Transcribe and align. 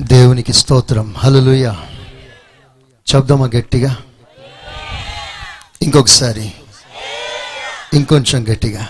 దేవునికి 0.00 0.52
స్తోత్రం. 0.52 1.14
హల్లెలూయ. 1.18 1.72
చెప్దామా 3.14 3.50
గట్టిగా? 3.56 3.96
ఇంకొకసారి. 5.82 6.52
ఇంకొంచెం 7.94 8.52
గట్టిగా. 8.52 8.88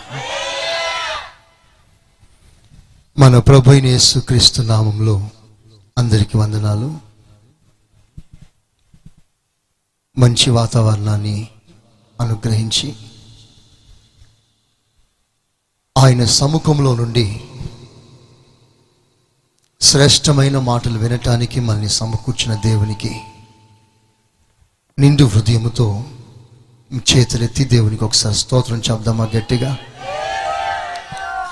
మన 3.18 3.38
ప్రభుని 3.38 3.88
యేసుక్రీస్తు 3.88 4.62
నామంలో 4.62 5.30
అందరికీ 5.98 6.38
వందనాలు. 6.38 7.00
మంచి 10.18 10.50
వాతావరణాన్ని 10.50 11.48
అనుగ్రహించి 12.20 12.96
ఆయన 15.98 16.24
సముఖంలో 16.24 16.96
నుండి 16.96 17.44
శ్రేష్టమైన 19.82 20.58
మాటలు 20.58 20.98
వినటానికి 20.98 21.60
మనల్ని 21.60 21.88
సమకూర్చిన 21.88 22.54
దేవునికి 22.54 23.20
నిండు 24.98 25.24
హృదయముతో 25.24 26.04
చేతులెత్తి 26.94 27.64
దేవునికి 27.64 28.04
ఒకసారి 28.04 28.34
స్తోత్రం 28.34 28.82
చెప్దామా 28.90 29.28
గట్టిగా? 29.36 29.78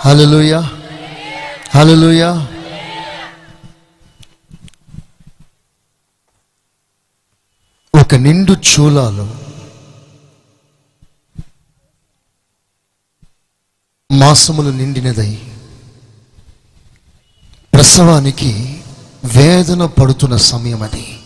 హల్లెలూయ. 0.01 0.61
హల్లెలూయ. 1.75 2.25
ఒక 8.01 8.15
నిండు 8.15 8.53
చూలాలు 8.53 9.37
మాసములు 14.13 14.71
నిండినదై 14.71 15.48
ప్రసవానికి 17.79 18.51
వేదన 19.25 19.87
పడుతున్న 19.87 20.37
సమయం 20.37 20.83
అది. 20.83 21.19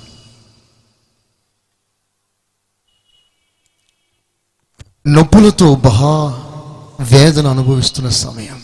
నొప్పులతో 5.06 5.74
బహా 5.74 6.12
వేదన 7.00 7.46
అనుభవిస్తున్న 7.46 8.08
సమయం. 8.08 8.60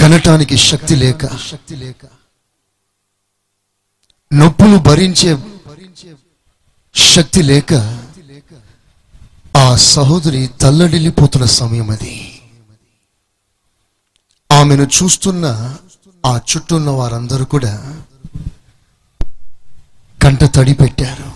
కనటానికి 0.00 0.56
శక్తి 0.56 0.96
లేక 0.96 1.36
శక్తి 1.38 1.76
లేక 1.76 2.06
నొప్పులు 4.32 4.78
భరించే 4.78 5.34
భరించే 5.66 6.16
శక్తి 6.94 7.42
లేక 7.42 7.72
సహోదరి 9.76 10.46
తల్లడిల్లిపోతున్న 10.60 11.46
సమయం 11.46 11.90
అది. 11.90 12.42
ఆమెను 14.52 14.82
చూస్తున్న 14.82 15.76
ఆ 16.26 16.36
చుట్టూ 16.36 16.76
ఉన్న 16.76 16.90
వారందరూ 16.90 17.44
కూడా 17.44 18.02
కంట 20.22 20.44
తడి 20.44 20.74
పెట్టారు. 20.74 21.32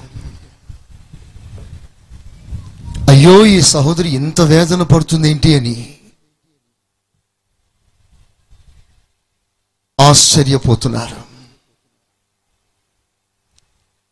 అయ్యో 3.10 3.46
ఈ 3.46 3.60
సహోదరి 3.60 4.08
ఇంత 4.08 4.40
వేదన 4.40 4.82
పడుతుంది 4.82 5.30
ఏంటి 5.30 5.54
అని 5.54 5.98
ఆశ్చర్యపోతున్నారు. 10.00 11.16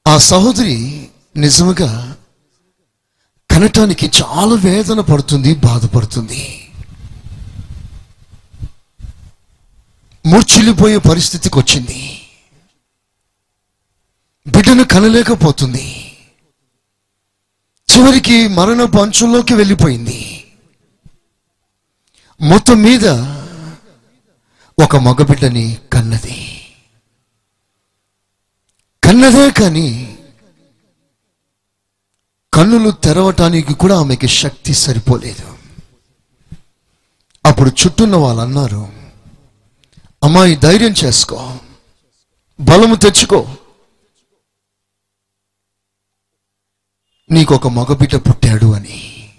ఆ 0.09 0.19
సహోదరి 0.19 1.09
నిజముగా 1.37 2.14
వినటానికి 3.65 4.11
చాలా 4.23 4.55
వేదన 4.55 5.01
పడుతుంది 5.01 5.55
బాధపడుతుంది. 5.55 6.73
మూర్చిల్లిపోయే 10.27 10.97
పరిస్థితికి 10.97 11.59
వచ్చింది. 11.59 12.23
బిడ్డను 14.47 14.85
కనలేకపోతుంది. 14.85 16.17
చివరికి 17.93 18.49
మరణపు 18.49 18.99
అంచుల్లోకి 18.99 19.55
వెళ్ళిపోయింది. 19.55 20.45
మొత్తం 22.41 22.83
మీద 22.83 23.07
ఒక 24.85 24.97
మగబిడ్డని 24.97 25.79
కన్నది. 25.93 26.61
కన్నదే 29.05 29.51
కానీ 29.51 30.14
కన్నులు 32.55 32.91
తెరవటానికి 32.91 33.75
కూడా 33.75 34.01
ఆమెకి 34.01 34.29
శక్తి 34.29 34.75
సరిపోలేదు. 34.75 35.59
అప్పుడు 37.47 37.71
చుట్టూన్న 37.71 38.17
వాళ్ళు 38.17 38.43
అన్నారు 38.43 38.89
అమ్మాయి 40.25 40.57
ధైర్యం 40.57 40.95
చేసుకో 41.05 41.57
బలము 42.61 42.95
తెచ్చుకో. 42.95 43.57
నీకు 47.31 47.55
ఒక 47.55 47.69
మగబిడ్డ 47.69 48.17
పుట్టాడు 48.17 48.75
అని. 48.75 49.33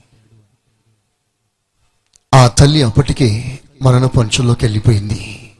ఆ 2.34 2.48
తల్లి 2.48 2.84
అప్పటికే 2.84 3.60
మరణ 3.82 4.06
పంచుల్లోకి 4.06 4.66
వెళ్ళిపోయింది. 4.66 5.54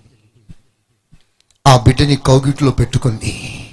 ఆ 1.68 1.78
బిడ్డని 1.78 2.16
కౌగిట్లో 2.16 2.72
పెట్టుకుంది. 2.72 3.65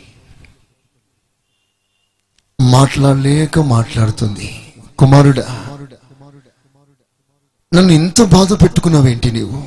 మాట్లాడలేక 2.70 3.58
మాట్లాడుతుంది. 3.58 4.48
కుమారుడా 4.98 5.46
నన్ను 7.72 7.92
ఇంత 7.92 8.22
బాధ 8.22 8.52
పెట్టుకున్నావేంటి 8.52 9.30
నీవు? 9.32 9.58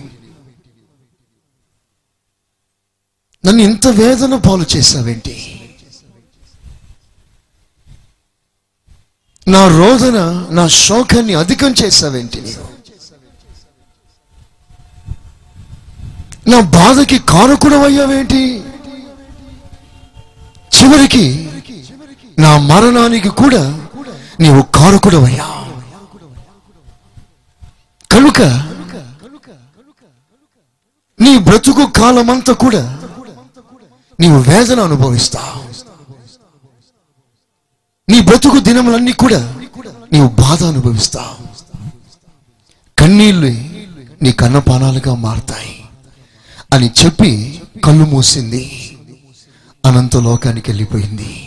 నన్ను 3.44 3.63
ఇంత 3.63 3.88
వేదన 3.88 4.35
పాలు 4.35 4.66
చేసావేంటి 4.75 5.35
నా 9.47 9.67
రోదన 9.67 10.19
నా 10.50 10.67
శోకాన్ని 10.67 11.34
అధికం 11.34 11.73
చేసావేంటి 11.73 12.41
నీవు? 12.41 12.66
నా 16.47 16.59
బాధకి 16.59 17.17
కారకుడవయ్యావేంటి 17.29 18.41
చివరికి 20.72 21.25
నా 22.40 22.57
మరణానికి 22.57 23.29
కూడా 23.29 23.88
నీవు 24.40 24.62
కారకుడవయ్యా. 24.62 25.46
కనుక 28.12 28.41
నీ 31.19 31.38
బ్రతుకు 31.38 31.85
కాలమంతా 31.85 32.53
కూడా 32.53 33.00
నీవు 34.19 34.40
వేదన 34.40 34.79
అనుభవిస్తావు 34.79 35.66
నీ 38.09 38.19
బ్రతుకు 38.19 38.59
దినములన్నీ 38.59 39.12
కూడా 39.12 39.53
నీవు 40.13 40.28
బాధ 40.28 40.63
అనుభవిస్తావు 40.63 41.47
కన్నీళ్ళు 42.97 43.47
నీ 44.23 44.31
కన్నపానాలుగా 44.31 45.16
మారతాయి 45.16 45.85
అని 46.73 46.91
చెప్పి 47.06 47.62
కళ్ళు 47.85 48.06
మూసింది. 48.06 48.91
అనంత 49.85 50.17
లోకానికి 50.17 50.72
వెళ్ళిపోయింది. 50.72 51.44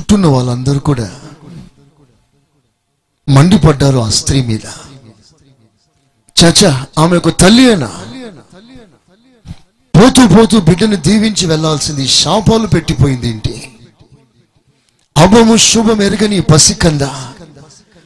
చుట్టూన్న 0.00 0.26
వాళ్ళందరూ 0.26 0.78
కూడా 0.80 1.06
మండిపడ్డారు 3.28 3.98
ఆ 3.98 4.08
స్త్రీ 4.08 4.38
మీద. 4.42 4.66
చచా 6.36 6.70
ఆమె 6.98 7.16
ఒక 7.16 7.30
తల్లి 7.40 7.64
అయినా 7.66 7.88
పోతూ 9.94 10.22
పోతూ 10.36 10.60
బిడ్డను 10.60 10.96
దీవించి 10.96 11.46
వెళ్ళాల్సింది 11.46 12.06
శాపాలు 12.06 12.66
పెట్టిపోయింది 12.66 13.28
ఏంటి? 13.28 13.54
అభము 15.16 15.56
శుభం 15.56 16.02
ఎరగని 16.02 16.40
పసికంద 16.40 17.04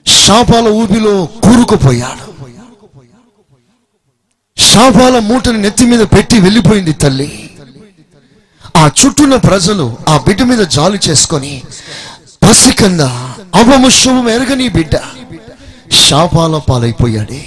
శాపాల 0.07 0.67
ఊబిలో 0.81 1.15
కూరుకుపోయాడు. 1.27 2.25
శాపాల 4.57 5.19
మూటను 5.19 5.59
నెత్తి 5.59 5.85
మీద 5.85 6.01
పెట్టి 6.01 6.39
వెళ్ళిపోయింది 6.41 6.93
తల్లి. 6.93 7.31
ఆ 8.75 8.85
చుట్టూన్న 9.01 9.37
ప్రజలు 9.37 9.85
ఆ 10.09 10.15
బిడ్డ 10.27 10.43
మీద 10.43 10.63
జాలు 10.77 10.99
చేసుకొని 11.07 11.53
పసికంద 12.43 13.03
కింద 13.57 13.91
శుభం 14.01 14.27
ఎరగని 14.29 14.67
బిడ్డ 14.69 14.95
శాపాల 16.05 16.59
పాలైపోయాడే. 16.59 17.43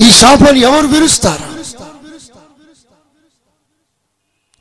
ఈ 0.00 0.08
శాపాన్ని 0.10 0.60
ఎవరు 0.60 0.86
విరుస్తారు? 0.86 1.46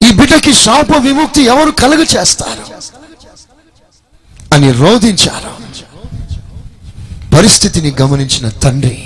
ఈ 0.01 0.09
బిడ్డకి 0.11 0.53
శాప 0.53 0.97
విముక్తి 0.97 1.41
ఎవరు 1.43 1.71
కలుగ 1.71 2.01
చేస్తారు 2.15 2.65
అని 4.53 4.71
రోధించారు. 4.71 5.53
పరిస్థితిని 7.35 7.91
గమనించిన 8.01 8.49
తండ్రి 8.63 8.97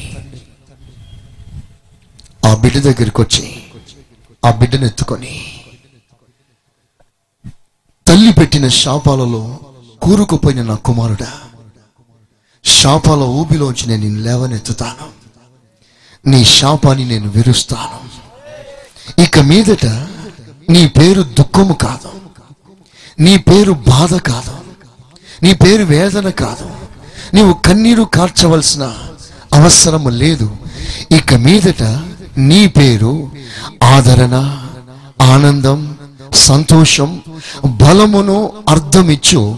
ఆ 2.46 2.52
బిడ్డ 2.56 2.78
దగ్గరికి 2.78 3.22
వచ్చి 3.22 3.46
ఆ 4.44 4.52
బిడ్డను 4.52 4.86
ఎత్తుకొని 4.86 5.34
తల్లి 8.16 8.34
పెట్టిన 8.34 8.68
శాపాలలో 8.68 9.60
కూరుకుపోయిన 10.02 10.62
నా 10.62 10.76
కుమారుడా 10.76 11.28
శాపాల 12.66 13.20
ఊబిలోంచి 13.20 13.88
నేను 13.88 14.04
నిన్ను 14.04 14.22
లేవనెత్తుతాను. 14.22 15.08
నీ 16.30 16.46
శాపాన్ని 16.46 17.06
నేను 17.06 17.30
విరుస్తాను. 17.30 18.00
ఇక 19.22 19.40
మీదట 19.40 19.86
నీ 20.70 20.88
పేరు 20.88 21.22
దుఃఖము 21.22 21.74
కాదు. 21.74 22.12
నీ 23.20 23.38
పేరు 23.38 23.72
బాధ 23.72 24.16
కాదు. 24.16 24.58
నీ 25.44 25.54
పేరు 25.54 25.84
వేదన 25.84 26.30
కాదు. 26.30 26.72
నీవు 27.36 27.54
కన్నీరు 27.54 28.04
కార్చవలసిన 28.04 28.84
అవసరము 29.54 30.10
లేదు. 30.10 30.58
ఇక 31.12 31.34
మీదట 31.34 31.84
నీ 32.38 32.68
పేరు 32.68 33.32
ఆదరణ 33.84 34.66
ఆనందం 35.22 35.95
సంతోషం 36.34 37.22
బలమును 37.66 38.52
అర్థమిచ్చు. 38.70 39.58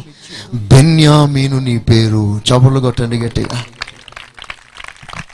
బెన్యామీను 0.54 1.60
నీ 1.60 1.78
పేరు. 1.78 2.42
చపలు 2.50 2.80
కొట్టండి 2.80 3.18
గట్టిగా. 3.18 3.66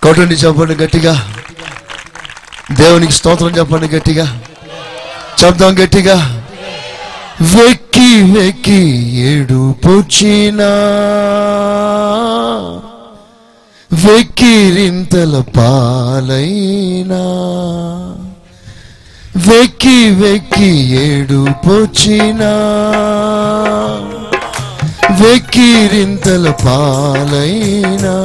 కొట్టండి 0.04 0.34
చెప్పండి 0.34 0.74
గట్టిగా. 0.74 1.36
దేవునికి 2.72 3.12
స్తోత్రం 3.12 3.50
చెప్పండి 3.50 3.88
గట్టిగా. 3.88 4.40
చెప్దాం 5.44 5.84
గట్టిగా. 5.84 6.44
వెక్కి 7.42 8.40
వెక్కి 8.40 9.16
ఏడు 9.16 9.76
పుచ్చినా 9.86 10.66
వెక్కిరింతల 13.94 15.44
పాలైనా. 15.58 17.20
వెక్కి 19.36 20.10
వెక్కి 20.10 20.70
ఏడుపొచ్చినా. 21.02 22.52
వెక్కిరింతల 25.22 26.54
పాలైనా. 26.66 28.16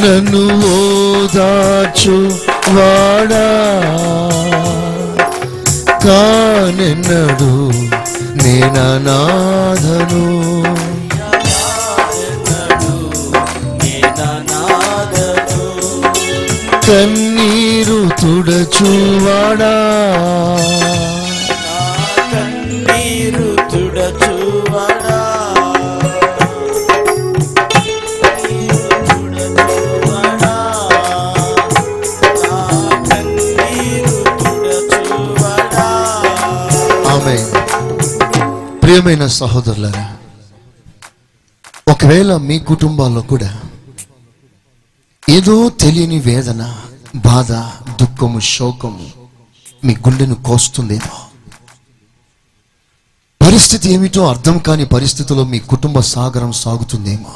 నన్ను 0.00 0.42
ఓదాచు 0.74 2.47
వాడా. 2.76 3.46
కానెన్నడు 6.04 7.52
నేననాథను 8.44 10.24
కన్నీరు 16.86 18.10
తుడచువాడా. 18.20 19.74
ప్రియమైన 38.88 39.26
సహోదరులారా 39.26 40.04
ఒకవేళ 41.88 42.36
మీ 42.36 42.56
కుటుంబాల్లో 42.58 43.22
కూడా 43.22 43.48
ఏదో 45.28 45.54
తెలియని 45.78 46.18
వేదన 46.18 46.62
బాధ 47.26 47.50
దుఃఖము 48.00 48.40
శోకము 48.48 49.06
మీ 49.84 49.94
గుండెను 49.96 50.34
కోస్తుందేమో? 50.42 51.14
పరిస్థితి 53.40 53.92
ఏమిటో 53.92 54.24
అర్థం 54.28 54.58
కాని 54.58 54.84
పరిస్థితిలో 54.84 55.44
మీ 55.44 55.58
కుటుంబ 55.68 56.00
సాగరం 56.00 56.52
సాగుతుందేమో? 56.62 57.34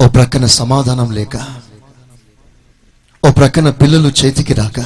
ఓ 0.00 0.08
ప్రక్కన 0.08 0.46
సమాధానం 0.56 1.10
లేక 1.10 1.36
ఓ 3.22 3.30
ప్రక్కన 3.32 3.70
పిల్లలు 3.70 4.12
చేతికి 4.20 4.54
రాక 4.54 4.80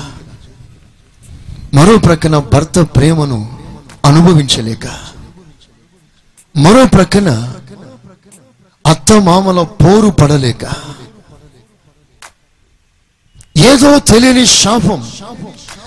మరో 1.75 1.99
ప్రక్కన 1.99 2.38
భర్త 2.53 2.81
ప్రేమను 2.97 3.38
అనుభవించలేక. 4.05 4.87
మరో 6.56 6.87
ప్రక్కన 6.87 7.55
అత్త 8.87 9.12
మామల 9.12 9.62
పోరు 9.62 10.09
పడలేక. 10.09 10.65
ఏదో 13.56 13.99
తెలియని 13.99 14.47
శాపం 14.47 15.12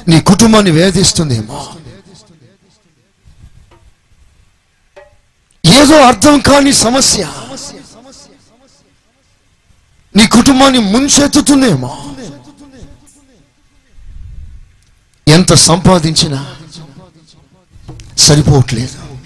నీ 0.08 0.22
కుటుంబాన్ని 0.22 0.72
వేధిస్తుందేమో. 0.72 1.74
ఏదో 5.66 5.96
అర్థం 5.96 6.40
కాని 6.40 6.74
సమస్య 6.74 7.24
నీ 10.16 10.28
కుటుంబాన్ని 10.28 10.80
ముంచెత్తుతుందేమో. 10.80 12.16
ఎంత 15.28 15.54
సంపాదించినా 15.54 16.57
సరిపోవట్లేదు. 18.28 19.18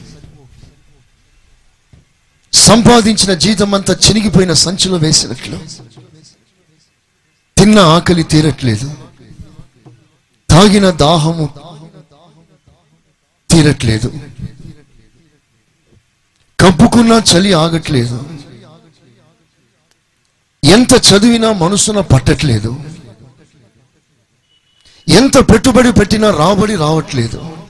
సంపాదించిన 2.54 3.34
జీతం 3.34 3.74
అంతా 3.74 3.94
చినిగిపోయిన 3.94 4.54
సంచిలో 4.54 4.98
వేసినట్లు. 4.98 5.60
తిన్న 7.58 7.80
ఆకలి 7.80 8.24
తీరట్లేదు. 8.24 8.94
తాగిన 10.50 10.90
దాహము 10.90 11.50
తీరట్లేదు. 13.50 14.20
కప్పుకున్నా 16.60 17.18
చలి 17.18 17.54
ఆగట్లేదు. 17.54 18.40
ఎంత 20.64 20.94
చదివినా 20.94 21.54
మనసున 21.54 22.02
పట్టట్లేదు. 22.02 22.84
ఎంత 25.08 25.50
పెట్టుబడి 25.50 25.92
పెట్టినా 25.92 26.32
రాబడి 26.32 26.76
రావట్లేదు. 26.76 27.61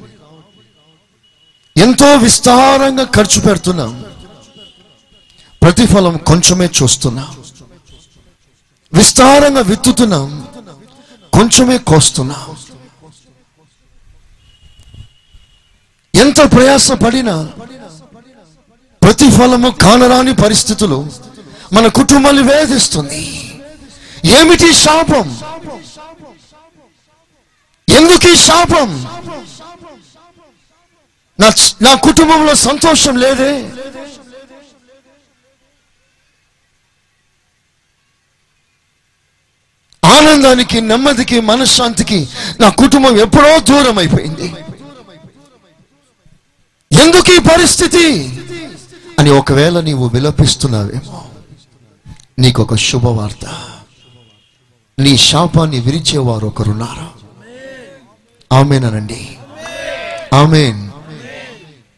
ఎంతో 1.78 2.16
విస్తారంగా 2.16 3.04
ఖర్చు 3.04 3.42
పెడుతున్నాం. 3.42 4.06
ప్రతిఫలం 5.62 6.18
కొంచెమే 6.18 6.70
చూస్తున్నాం. 6.84 7.44
విస్తారంగా 8.94 9.62
విత్తుతున్నాం. 9.62 10.48
కొంచెమే 11.34 11.78
కోస్తున్నాం. 11.78 12.58
ఎంత 16.16 16.52
ప్రయాస 16.52 16.92
పడినా 16.92 17.44
ప్రతిఫలము 19.04 19.70
కానరాని 19.70 20.36
పరిస్థితులు 20.36 21.12
మన 21.74 21.88
కుటుంబాన్ని 21.88 22.44
వేధిస్తుంది. 22.44 23.48
ఏమిటి 24.26 24.74
శాపం? 24.74 25.40
ఎందుకు 27.90 28.30
ఈ 28.30 28.36
శాపం? 28.36 29.21
నా 31.42 31.50
నా 31.82 31.96
కుటుంబంలో 31.96 32.56
సంతోషం 32.56 33.18
లేదే. 33.18 33.66
ఆనందానికి 40.06 40.82
నెమ్మదికి 40.82 41.40
మనశ్శాంతికి 41.40 42.28
నా 42.60 42.70
కుటుంబం 42.70 43.18
ఎప్పుడో 43.18 43.60
దూరం 43.60 43.98
అయిపోయింది 43.98 44.54
ఎందుకు 47.02 47.34
ఈ 47.34 47.40
పరిస్థితి? 47.40 48.38
అని 49.20 49.30
ఒకవేళ 49.30 49.80
నీవు 49.80 50.08
విలపిస్తున్నావేమో 50.08 51.26
నీకు 52.40 52.62
ఒక 52.62 52.76
శుభవార్త. 52.76 53.46
నీ 55.00 55.18
శాపాన్ని 55.18 55.80
విరిచేవారు 55.80 56.46
ఒకరున్నారు 56.46 57.08
ఆమెనండి 58.56 59.38
ఆమెన్. 60.34 60.91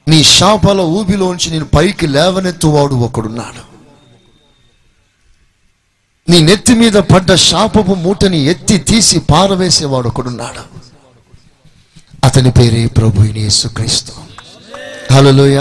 నీ 0.07 0.23
శాపాల 0.23 0.81
ఊబిలోంచి 0.81 1.51
నేను 1.51 1.65
పైకి 1.65 2.07
లేవనెత్తువాడు 2.07 2.95
ఒకడున్నాడు. 2.95 3.73
నీ 6.31 6.39
నెత్తి 6.39 6.73
మీద 6.73 6.93
పడ్డ 6.93 7.35
శాపపు 7.35 7.93
మూటని 7.93 8.39
ఎత్తి 8.39 8.77
తీసి 8.77 9.19
పారవేసేవాడు 9.19 10.07
ఒకడున్నాడు. 10.07 10.83
అతని 12.23 12.51
పేరే 12.51 12.85
ప్రభు 12.87 13.23
యేసుక్రీస్తు. 13.23 14.11
హలలోయ 15.13 15.57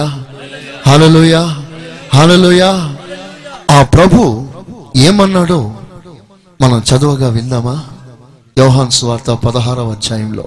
హలలోయ 0.89 1.35
హలలోయ 2.15 2.63
ఆ 3.71 3.83
ప్రభు 3.83 4.49
ఏమన్నాడో 4.97 5.75
మనం 6.61 6.83
చదువుగా 6.95 7.29
విందామా? 7.29 7.87
యోహాన్ 8.59 8.91
స్వార్త 8.91 9.31
పదహారవ 9.31 9.93
అధ్యాయంలో. 9.93 10.45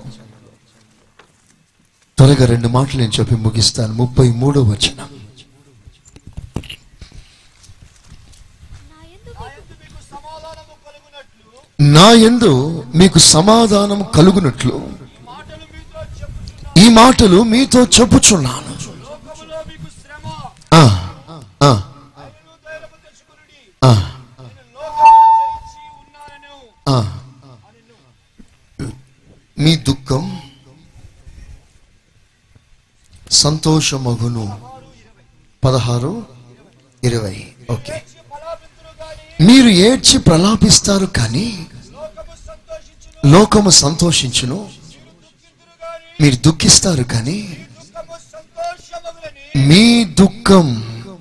త్వరగా 2.18 2.46
రెండు 2.52 2.68
మాటలు 2.74 3.00
నేను 3.02 3.14
చెప్పి 3.18 3.36
ముగిస్తాను. 3.44 3.94
ముప్పై 3.96 4.28
మూడో 4.42 4.62
వచనం. 4.66 5.10
నా 11.80 12.08
ఎందు 12.26 12.52
మీకు 12.96 13.20
కలుగునట్లు 13.20 13.20
సమాధానం 13.30 14.00
కలుగునట్లు 14.16 14.76
మాటలు 15.28 15.66
మీతో 15.74 16.00
చెప్పుచున్నాను. 16.12 16.78
ఈ 16.78 16.96
మాటలు 16.96 17.40
మీతో 17.52 17.82
చెప్పుచున్నాను 17.96 18.72
మీ 18.72 19.76
దుఃఖం 19.78 19.90
శ్రమ 19.98 20.26
ఆ, 20.74 20.84
ఆ, 21.62 21.72
అయినను 22.18 22.54
ధైర్యము 22.66 22.98
తెచ్చుకొనుడి 23.04 23.60
ఆ, 23.82 23.92
నేను 24.48 24.64
లోకమును 24.78 25.20
జయించి 25.34 25.82
ఉన్నానను 25.96 26.56
ఆ. 26.88 26.98
మీ 29.58 29.74
దుఃఖం 29.88 30.24
సంతోషమగును. 33.36 34.62
పదహారు 35.64 36.26
ఇరవై. 37.04 37.48
ఓకే. 37.72 38.04
మీరు 39.42 39.68
ఏడ్చి 39.68 40.20
ప్రలాపిస్తారు 40.20 41.06
కానీ 41.06 41.68
లోకము 43.26 43.70
సంతోషించును. 43.70 44.70
మీరు 46.22 46.36
దుఃఖిస్తారు 46.36 47.04
కానీ 47.04 47.58
మీ 49.56 50.04
దుఃఖం 50.04 50.68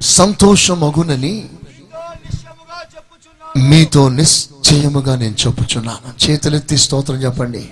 సంతోషమగునని 0.03 1.33
మీతో 1.33 1.99
నిశ్చయముగా 2.27 3.69
మీతో 3.69 4.09
నిశ్చయముగా 4.09 5.17
నేను 5.17 5.37
చెప్పుచున్నాను. 5.47 6.31
చేతులెత్తి 6.31 6.79
స్తోత్రం 6.79 7.17
చెప్పండి. 7.17 7.69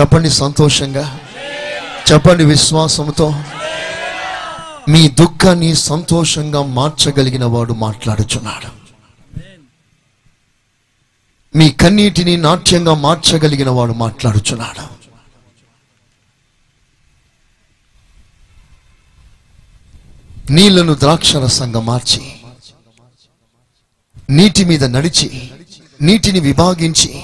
చెప్పండి 0.00 0.30
సంతోషంగా. 0.30 1.20
చెప్పండి 2.10 2.44
విశ్వాసంతో. 2.44 3.34
మీ 4.88 5.08
దుఃఖాన్ని 5.08 5.74
సంతోషంగా 5.74 6.62
మార్చగలిగిన 6.62 7.44
వాడు 7.44 7.72
మాట్లాడుచున్నాడు. 7.72 8.82
మీ 11.56 11.70
కన్నీటిని 11.70 12.36
నాట్యంగా 12.36 12.94
మార్చగలిగిన 12.94 13.70
వాడు 13.70 13.92
మాట్లాడుచున్నాడు. 13.92 15.02
నీళ్ళను 20.52 20.94
ద్రాక్షరసంగా 20.94 21.80
మార్చి 21.80 22.32
నీటి 24.30 24.64
మీద 24.64 24.84
నడిచి 24.84 25.50
నీటిని 26.02 26.40
విభాగించి 26.40 27.22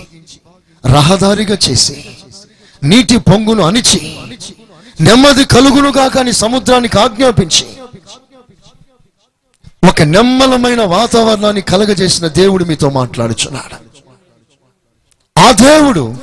రహదారిగా 0.87 1.58
చేసి 1.70 2.04
నీటి 2.85 3.16
పొంగును 3.16 3.62
అణిచి 3.62 4.18
నెమ్మది 5.00 5.45
కలుగునుగా 5.45 6.09
కానీ 6.09 6.33
సముద్రానికి 6.33 6.99
ఆజ్ఞాపించి 6.99 7.67
ఒక 9.88 10.02
నెమ్మలమైన 10.02 10.85
వాతావరణాన్ని 10.85 11.62
కలగజేసిన 11.62 12.26
దేవుడు 12.26 12.64
మీతో 12.64 12.90
మాట్లాడుచున్నాడు. 12.90 13.76
ఆ 15.40 15.52
దేవుడు 15.52 16.17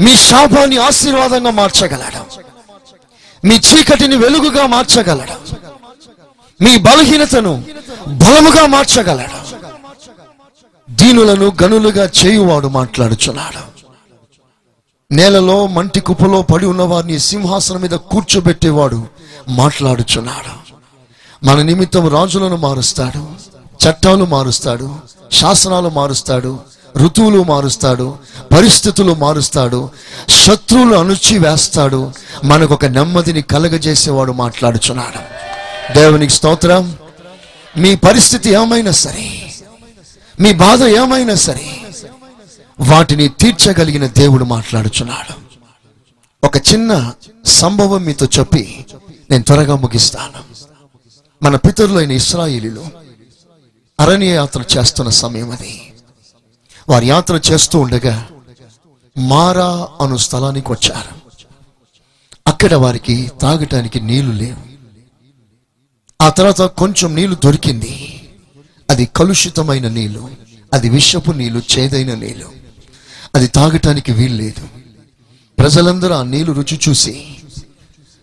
మీ 0.00 0.16
శాపాన్ని 0.16 0.76
ఆశీర్వాదంగా 0.76 1.50
మార్చగలడు. 1.50 2.22
మీ 3.46 3.54
చీకటిని 3.54 4.16
వెలుగుగా 4.16 4.66
మార్చగలడు. 4.66 5.36
మీ 6.64 6.78
బలహీనతను 6.78 7.64
బలముగా 8.08 8.66
మార్చగలడు. 8.66 9.38
దీనులను 10.90 11.52
గనులుగా 11.62 12.10
చేయువాడు 12.24 12.68
మాట్లాడుచున్నాడు. 12.68 13.77
నేలలో 15.12 15.66
మంటి 15.66 16.00
కుప్పలో 16.00 16.42
పడి 16.42 16.66
ఉన్న 16.66 16.82
వారిని 16.82 17.18
సింహాసనం 17.18 17.80
మీద 17.80 17.90
కూర్చోబెట్టేవాడు 17.90 19.02
మాట్లాడుచున్నాడు. 19.48 20.52
మన 21.44 21.62
నిమిత్తం 21.62 22.08
రాజులను 22.08 22.56
మారుస్తాడు 22.56 23.22
చట్టాలు 23.80 24.24
మారుస్తాడు 24.24 24.88
శాసనాలు 25.32 25.88
మారుస్తాడు 25.88 26.58
ఋతువులు 26.96 27.42
మారుస్తాడు 27.42 28.16
పరిస్థితులు 28.56 29.14
మారుస్తాడు 29.14 29.90
శత్రువులు 30.28 30.94
అణుచి 30.96 31.38
వేస్తాడు 31.38 32.12
మనకు 32.44 32.74
ఒక 32.74 32.84
నెమ్మదిని 32.84 33.42
కలగజేసేవాడు 33.42 34.32
మాట్లాడుచున్నాడు. 34.32 35.20
దేవునికి 35.98 36.32
స్తోత్రం. 36.32 36.96
మీ 37.76 37.94
పరిస్థితి 37.94 38.50
ఏమైనా 38.50 38.90
సరే 38.90 39.26
మీ 40.40 40.52
బాధ 40.52 40.82
ఏమైనా 40.82 41.34
సరే 41.34 41.68
వాటిని 42.80 43.28
తీర్చగలిగిన 43.28 44.06
దేవుడు 44.06 44.44
మాట్లాడుచున్నాడు. 44.44 45.34
ఒక 46.46 46.56
చిన్న 46.56 47.12
సంభవం 47.46 48.04
మీతో 48.04 48.26
చెప్పి 48.26 48.86
నేను 49.30 49.42
త్వరగా 49.42 49.76
ముగిస్తాను. 49.76 50.44
మన 51.44 51.56
పితరులైన 51.56 52.10
ఇస్రాయిలీలు 52.10 52.86
అరణ్య 54.00 54.26
యాత్ర 54.26 54.64
చేస్తున్న 54.78 55.10
సమయం 55.10 55.50
అది. 55.50 55.92
వారు 56.88 57.04
యాత్ర 57.04 57.40
చేస్తూ 57.50 57.78
ఉండగా 57.78 58.28
మారా 59.18 59.88
అను 60.00 60.16
స్థలానికి 60.16 60.72
వచ్చారు. 60.72 61.18
అక్కడ 62.46 62.74
వారికి 62.74 63.30
తాగటానికి 63.40 64.00
నీళ్ళు 64.00 64.32
లేవు. 64.32 64.68
ఆ 66.22 66.28
తర్వాత 66.28 66.62
కొంచెం 66.62 67.14
నీళ్ళు 67.14 67.36
దొరికింది. 67.44 68.20
అది 68.90 69.06
కలుషితమైన 69.06 69.88
నీళ్ళు 69.88 70.30
అది 70.72 70.88
విషపు 70.88 71.30
నీళ్ళు 71.30 71.62
చేదైన 71.78 72.14
నీళ్ళు. 72.14 72.57
అది 73.34 73.46
తాగటానికి 73.46 74.12
వీల్లేదు 74.12 74.68
ప్రజలందరూ 75.58 76.14
ఆ 76.14 76.22
నీళ్ళు 76.22 76.52
రుచి 76.52 76.80
చూసి 76.88 77.36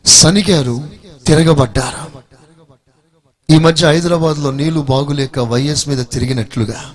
సనిగారు 0.05 0.89
తిరగబడ్డారు. 1.25 2.19
ఈ 3.53 3.57
మధ్య 3.59 3.87
హైదరాబాద్లో 3.87 4.51
నీళ్ళు 4.51 4.79
బాగులేక 4.79 5.39
వైఎస్ 5.39 5.87
మీద 5.89 6.05
తిరిగినట్లుగా 6.05 6.93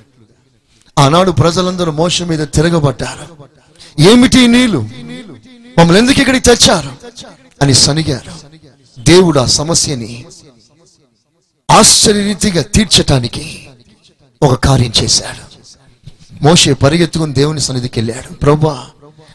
ఆనాడు 0.98 1.30
ప్రజలందరూ 1.30 1.92
మోసం 1.92 2.26
మీద 2.26 2.48
తిరగబడ్డారు. 2.48 3.36
ఏమిటి 4.02 4.46
నీళ్ళు? 4.46 4.78
మమ్మల్ని 5.78 5.98
ఎందుకు 5.98 6.20
ఇక్కడికి 6.20 6.44
తెచ్చారు? 6.46 6.92
అని 7.62 7.74
సనిగారు. 7.74 8.32
దేవుడు 9.00 9.40
ఆ 9.40 9.46
సమస్యని 9.46 10.26
ఆశ్చర్యరీతిగా 11.70 12.62
తీర్చటానికి 12.62 13.68
ఒక 14.42 14.54
కార్యం 14.54 14.92
చేశాడు. 15.04 15.49
మోషే 16.42 16.72
పరిగెత్తుకుని 16.72 17.34
దేవుని 17.34 17.60
సన్నిధికి 17.60 18.00
వెళ్ళాడు. 18.00 18.34
ప్రభా 18.34 18.90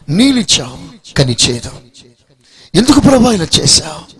నీళ్ళిచ్చావు 0.08 1.14
కానీ 1.14 1.36
చేదు 1.48 1.70
ఎందుకు 2.74 3.00
ప్రభా 3.00 3.32
ఇలా 3.32 3.46
చేశావు? 3.60 4.16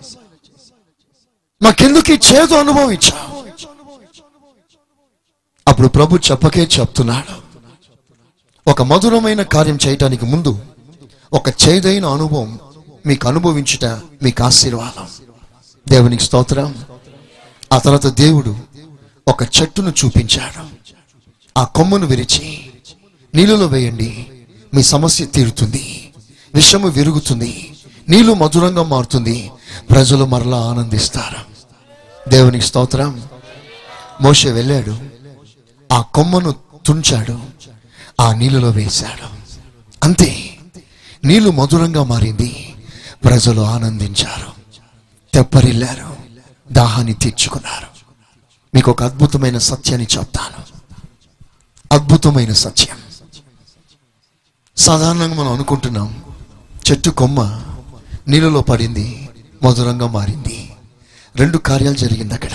మాకెందుకు 1.64 2.12
ఈ 2.12 2.18
చేదు 2.34 2.54
అనుభవించావు? 2.54 3.46
అప్పుడు 5.68 5.88
ప్రభు 5.88 6.16
చెప్పకే 6.16 6.68
చెప్తున్నాడు. 6.80 7.46
ఒక 8.70 8.82
మధురమైన 8.82 9.42
కార్యం 9.42 9.78
చేయటానికి 9.86 10.26
ముందు 10.26 10.58
ఒక 11.32 11.48
చేదైన 11.48 12.06
అనుభవం 12.06 12.58
మీకు 13.06 13.28
అనుభవించుట 13.28 13.84
మీకు 14.22 14.44
ఆశీర్వాదం. 14.44 15.08
దేవునికి 15.88 16.22
స్తోత్రం. 16.22 16.84
ఆ 17.72 17.78
తర్వాత 17.78 18.06
దేవుడు 18.06 18.56
ఒక 19.28 19.42
చెట్టును 19.42 19.90
చూపించాడు. 19.90 20.66
ఆ 21.56 21.64
కొమ్మను 21.64 22.06
విరిచి 22.06 22.65
నీళ్ళలో 23.36 23.66
వేయండి. 23.66 24.26
మీ 24.74 24.82
సమస్య 24.82 25.26
తీరుతుంది. 25.26 26.12
విషము 26.54 26.88
విరుగుతుంది. 26.88 27.74
నీళ్ళు 28.08 28.32
మధురంగా 28.32 28.82
మారుతుంది. 28.82 29.50
ప్రజలు 29.90 30.24
మరలా 30.24 30.56
ఆనందిస్తారు. 30.56 31.36
దేవునికి 32.30 32.66
స్తోత్రం. 32.66 33.22
మోష 34.20 34.46
వెళ్ళాడు. 34.46 34.98
ఆ 35.92 36.00
కొమ్మను 36.00 36.54
తుంచాడు. 36.86 37.40
ఆ 38.20 38.34
నీళ్ళలో 38.34 38.70
వేశాడు. 38.70 39.28
అంతే. 40.04 40.58
నీళ్ళు 41.24 41.50
మధురంగా 41.50 42.04
మారింది. 42.04 42.74
ప్రజలు 43.24 43.60
ఆనందించారు. 43.60 44.78
తెప్పరిల్లారు. 45.34 46.16
దాహాన్ని 46.72 47.14
తీర్చుకున్నారు. 47.14 47.86
మీకు 48.74 48.90
ఒక 48.90 49.02
అద్భుతమైన 49.02 49.58
సత్యాన్ని 49.58 50.06
చెప్తాను. 50.18 50.76
అద్భుతమైన 51.94 52.52
సత్యం. 52.52 52.96
సాధారణంగా 54.78 55.34
మనం 55.34 55.52
అనుకుంటున్నాం 55.52 56.22
చెట్టు 56.90 57.10
కొమ్మ 57.10 57.62
నీళ్ళలో 58.28 58.60
పడింది 58.60 59.28
మధురంగా 59.62 60.06
మారింది. 60.06 60.70
రెండు 61.36 61.58
కార్యాలు 61.58 61.96
జరిగింది 61.96 62.34
అక్కడ. 62.34 62.50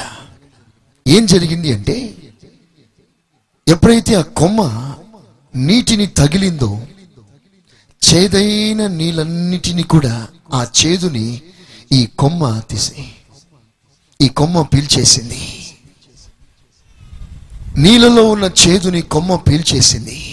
ఏం 1.08 1.26
జరిగింది 1.26 1.74
అంటే 1.74 2.16
ఎప్పుడైతే 3.68 4.16
ఆ 4.16 4.22
కొమ్మ 4.22 4.94
నీటిని 5.56 6.06
తగిలిందో 6.06 6.82
చేదైన 8.10 8.88
నీళ్ళన్నిటినీ 8.88 9.84
కూడా 9.84 10.28
ఆ 10.54 10.68
చేదుని 10.86 11.42
ఈ 11.92 12.06
కొమ్మ 12.06 12.60
తీసి 12.60 13.12
ఈ 14.22 14.28
కొమ్మ 14.28 14.62
పీల్చేసింది. 14.62 15.76
నీళ్ళలో 17.78 18.30
ఉన్న 18.30 18.52
చేదుని 18.68 19.02
కొమ్మ 19.02 19.36
పీల్చేసింది. 19.36 20.31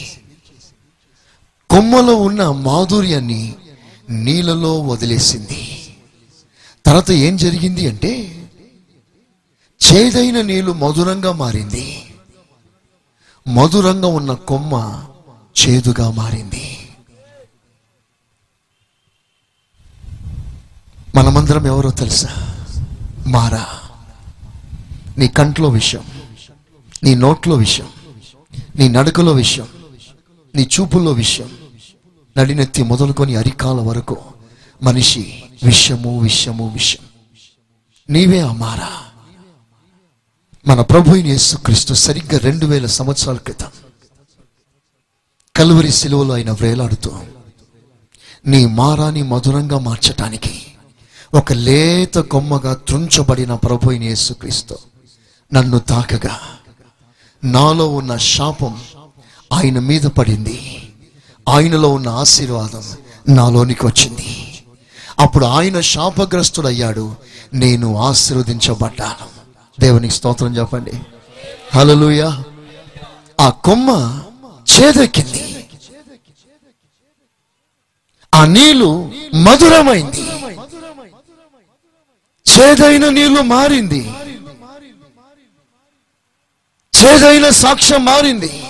కొమ్మలో 1.71 2.17
ఉన్న 2.17 2.51
మాధుర్యాన్ని 2.51 3.55
నీళ్ళలో 4.11 4.81
వదిలేసింది. 4.81 5.95
తర్వాత 6.87 7.11
ఏం 7.11 7.37
జరిగింది 7.37 7.89
అంటే 7.89 8.45
చేదైన 9.87 10.41
నీళ్ళు 10.41 10.73
మధురంగా 10.73 11.33
మారింది. 11.33 12.15
మధురంగా 13.49 14.09
ఉన్న 14.09 14.33
కొమ్మ 14.33 15.05
చేదుగా 15.61 16.11
మారింది. 16.11 16.79
మనమందరం 21.15 21.67
ఎవరో 21.67 21.91
తెలుసా? 21.91 22.55
మారా. 23.27 23.67
నీ 25.19 25.29
కంట్లో 25.29 25.69
విషయం 25.69 26.05
నీ 27.05 27.15
నోట్లో 27.15 27.57
విషయం 27.57 27.89
నీ 28.77 28.89
నడుకలో 28.89 29.33
విషయం 29.33 29.69
నీ 30.59 30.69
చూపుల్లో 30.81 31.13
విషయం. 31.13 31.51
నడినెత్తి 32.39 32.83
మొదలుకొని 32.83 33.37
అరికాల 33.37 33.81
వరకు 33.81 34.17
మనిషి 34.83 35.43
విషయము 35.65 36.19
విషయము 36.19 36.69
విషయం. 36.69 37.05
నీవే 38.11 38.41
ఆ 38.41 38.53
మారా 38.53 38.89
మన 40.67 40.81
ప్రభు 40.81 41.17
యేసుక్రీస్తు 41.17 41.95
సరిగ్గా 41.95 42.39
రెండు 42.39 42.67
వేల 42.67 42.87
సంవత్సరాల 42.87 43.37
క్రితం 43.37 43.67
కలువరి 45.57 45.93
శిలువలో 45.93 46.35
ఆయన 46.35 46.51
వేలాడుతూ 46.51 47.11
నీ 48.47 48.67
మారాని 48.67 49.23
మధురంగా 49.23 49.79
మార్చటానికి 49.79 50.67
ఒక 51.35 51.53
లేత 51.53 52.15
కొమ్మగా 52.15 52.75
త్రుంచబడిన 52.75 53.55
ప్రభు 53.55 53.93
యేసుక్రీస్తు 53.93 54.79
నన్ను 55.55 55.79
తాకగా. 55.79 56.41
నాలో 57.45 57.89
ఉన్న 57.89 58.17
శాపం 58.17 58.81
ఆయన 59.53 59.79
మీద 59.79 60.03
పడింది. 60.03 60.89
ఆయనలో 61.49 61.89
ఉన్న 61.89 62.09
ఆశీర్వాదం 62.09 62.83
నాలోనికి 63.29 63.87
వచ్చింది. 63.87 64.45
అప్పుడు 65.19 65.45
ఆయన 65.45 65.81
శాపగ్రస్తుడయ్యాడు. 65.81 67.17
నేను 67.55 67.97
ఆశీర్వదించబడ్డాను. 67.97 69.29
దేవునికి 69.81 70.15
స్తోత్రం 70.15 70.57
చెప్పండి. 70.57 70.93
హలలుయ 71.75 72.43
ఆ 73.41 73.49
కొమ్మ 73.49 74.23
చేదెక్కింది. 74.81 75.69
ఆ 78.35 78.45
నీళ్ళు 78.45 79.13
మధురమైంది. 79.35 80.23
చేదైన 82.59 83.09
నీళ్ళు 83.09 83.41
మారింది. 83.41 84.13
చేదైన 87.05 87.51
సాక్ష్యం 87.51 88.05
మారింది. 88.05 88.63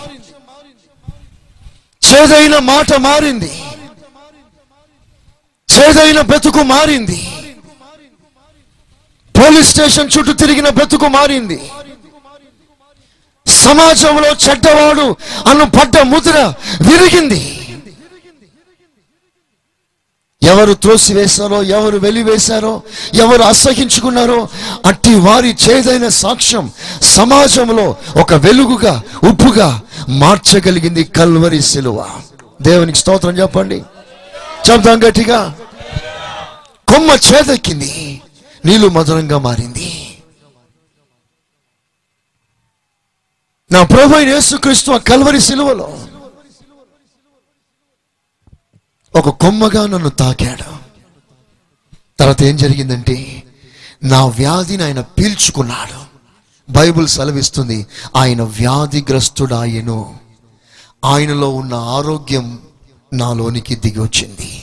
చేదైన 2.08 2.58
మాట 2.58 2.94
మారింది. 2.94 3.50
చేదైన 5.68 6.20
బ్రతుకు 6.20 6.62
మారింది. 6.62 7.20
పోలీస్ 9.34 9.68
స్టేషన్ 9.68 10.10
చుట్టూ 10.14 10.32
తిరిగిన 10.32 10.68
బ్రతుకు 10.68 11.08
మారింది. 11.08 11.58
సమాజంలో 13.46 14.30
చెడ్డవాడు 14.44 15.06
అను 15.50 15.64
పడ్డ 15.76 15.98
ముద్ర 16.12 16.36
విరిగింది. 16.88 17.42
ఎవరు 20.42 20.72
త్రోసివేశారో 20.74 21.62
ఎవరు 21.62 21.96
వెలివేశారో 21.98 22.82
ఎవరు 23.14 23.42
అసహించుకున్నారో 23.42 24.48
అట్టి 24.86 25.14
వారి 25.14 25.56
చేదైన 25.64 26.08
సాక్ష్యం 26.08 26.70
సమాజంలో 27.16 27.86
ఒక 28.22 28.34
వెలుగుగా 28.34 28.94
ఉప్పుగా 29.30 29.68
మార్చగలిగింది 30.08 31.04
కల్వరి 31.04 31.62
సిలువ. 31.62 32.22
దేవునికి 32.62 32.98
స్తోత్రం 32.98 33.38
చెప్పండి. 33.38 33.82
చెప్తాం 34.70 35.08
గట్టిగా. 35.08 35.58
కొమ్మ 36.88 37.10
చేదెక్కింది. 37.10 38.22
నీళ్ళు 38.64 38.88
మధురంగా 38.88 39.38
మారింది. 39.38 40.22
నా 43.72 43.82
ప్రభు 43.82 44.18
యేసుక్రీస్తు 44.18 44.90
ఆ 44.90 44.96
కల్వరి 44.96 45.40
సిలువలో 45.40 46.06
ఒక 49.14 49.28
కొమ్మగా 49.28 49.86
నన్ను 49.86 50.08
తాకాడు. 50.08 50.78
తర్వాత 52.20 52.42
ఏం 52.42 52.56
జరిగిందంటే 52.56 53.42
నా 54.04 54.26
వ్యాధిని 54.26 54.84
ఆయన 54.84 55.00
పీల్చుకున్నాడు. 55.00 56.07
బైబుల్ 56.70 57.08
సెలవిస్తుంది 57.08 57.86
ఆయన 58.16 58.42
వ్యాధిగ్రస్తుడాయను. 58.42 60.18
ఆయనలో 61.04 61.50
ఉన్న 61.50 61.74
ఆరోగ్యం 61.74 62.58
నాలోనికి 63.12 63.74
దిగి 63.74 64.00
వచ్చింది 64.00 64.62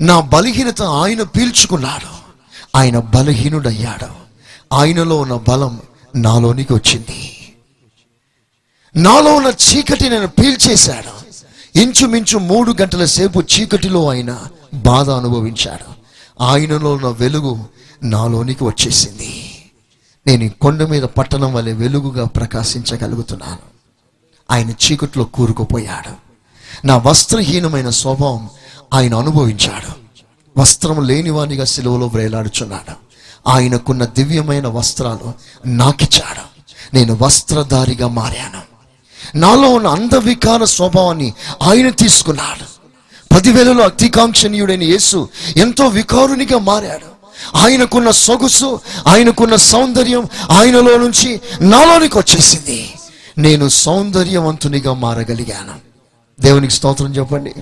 నా 0.00 0.20
బలహీనత 0.20 0.82
ఆయన 0.82 1.22
పీల్చుకున్నాడు. 1.22 2.22
ఆయన 2.76 2.98
బలహీనుడయ్యాడు. 2.98 4.06
ఆయనలో 4.74 5.20
ఉన్న 5.20 5.34
బలం 5.34 5.80
నాలోనికి 6.14 6.72
వచ్చింది. 6.72 7.52
నాలో 8.96 9.34
ఉన్న 9.34 9.48
చీకటి 9.48 10.08
నేను 10.08 10.26
పీల్చేశాడు. 10.26 11.22
ఇంచుమించు 11.78 12.38
మూడు 12.38 12.74
గంటల 12.80 13.04
సేపు 13.04 13.40
చీకటిలో 13.40 14.10
ఆయన 14.10 14.46
బాధ 14.74 15.10
అనుభవించాడు. 15.10 15.92
ఆయనలో 16.42 16.92
ఉన్న 16.92 17.06
వెలుగు 17.06 17.64
నాలోనికి 18.02 18.64
వచ్చేసింది. 18.64 19.41
నేను 20.26 20.44
ఈ 20.44 20.48
కొండ 20.48 20.82
మీద 20.82 21.02
పట్టణం 21.02 21.54
వలె 21.54 21.72
వెలుగుగా 21.72 22.24
ప్రకాశించగలుగుతున్నాను. 22.24 23.58
ఆయన 24.50 24.70
చీకట్లో 24.70 25.24
కూరుకుపోయాడు. 25.24 26.12
నా 26.86 26.96
వస్త్రహీనమైన 26.96 27.90
స్వభావం 27.90 28.50
ఆయన 28.94 29.14
అనుభవించాడు. 29.14 30.02
వస్త్రం 30.60 31.06
లేనివానిగా 31.06 31.64
సిలువలో 31.64 32.06
వేలాడుచున్నాడు. 32.06 32.92
ఆయనకున్న 33.48 34.04
దివ్యమైన 34.04 34.66
వస్త్రాలు 34.66 35.32
నాకిచ్చాడు. 35.66 36.52
నేను 36.94 37.18
వస్త్రధారిగా 37.22 38.08
మారాను. 38.08 38.72
నాలో 39.38 39.68
ఉన్న 39.70 39.86
అంధవికార 39.86 40.64
స్వభావాన్ని 40.64 41.34
ఆయన 41.62 41.90
తీసుకున్నాడు. 41.90 42.82
పదివేలలో 43.34 43.84
అతికాంక్షణీయుడైన 43.84 44.82
యేసు 44.82 45.28
ఎంతో 45.56 45.86
వికారునిగా 45.88 46.58
మారాడు. 46.58 47.11
ఆయనకున్న 47.54 48.10
సొగుసు 48.10 48.80
ఆయనకున్న 49.06 49.56
సౌందర్యం 49.56 50.28
ఆయనలో 50.50 50.96
నుంచి 50.98 51.40
నాలోనికి 51.60 52.18
వచ్చేసింది. 52.18 52.94
నేను 53.38 53.68
సౌందర్యవంతునిగా 53.68 54.94
మారగలిగాను. 54.94 55.74
దేవునికి 56.40 56.74
స్తోత్రం 56.74 57.16
చెప్పండి. 57.16 57.54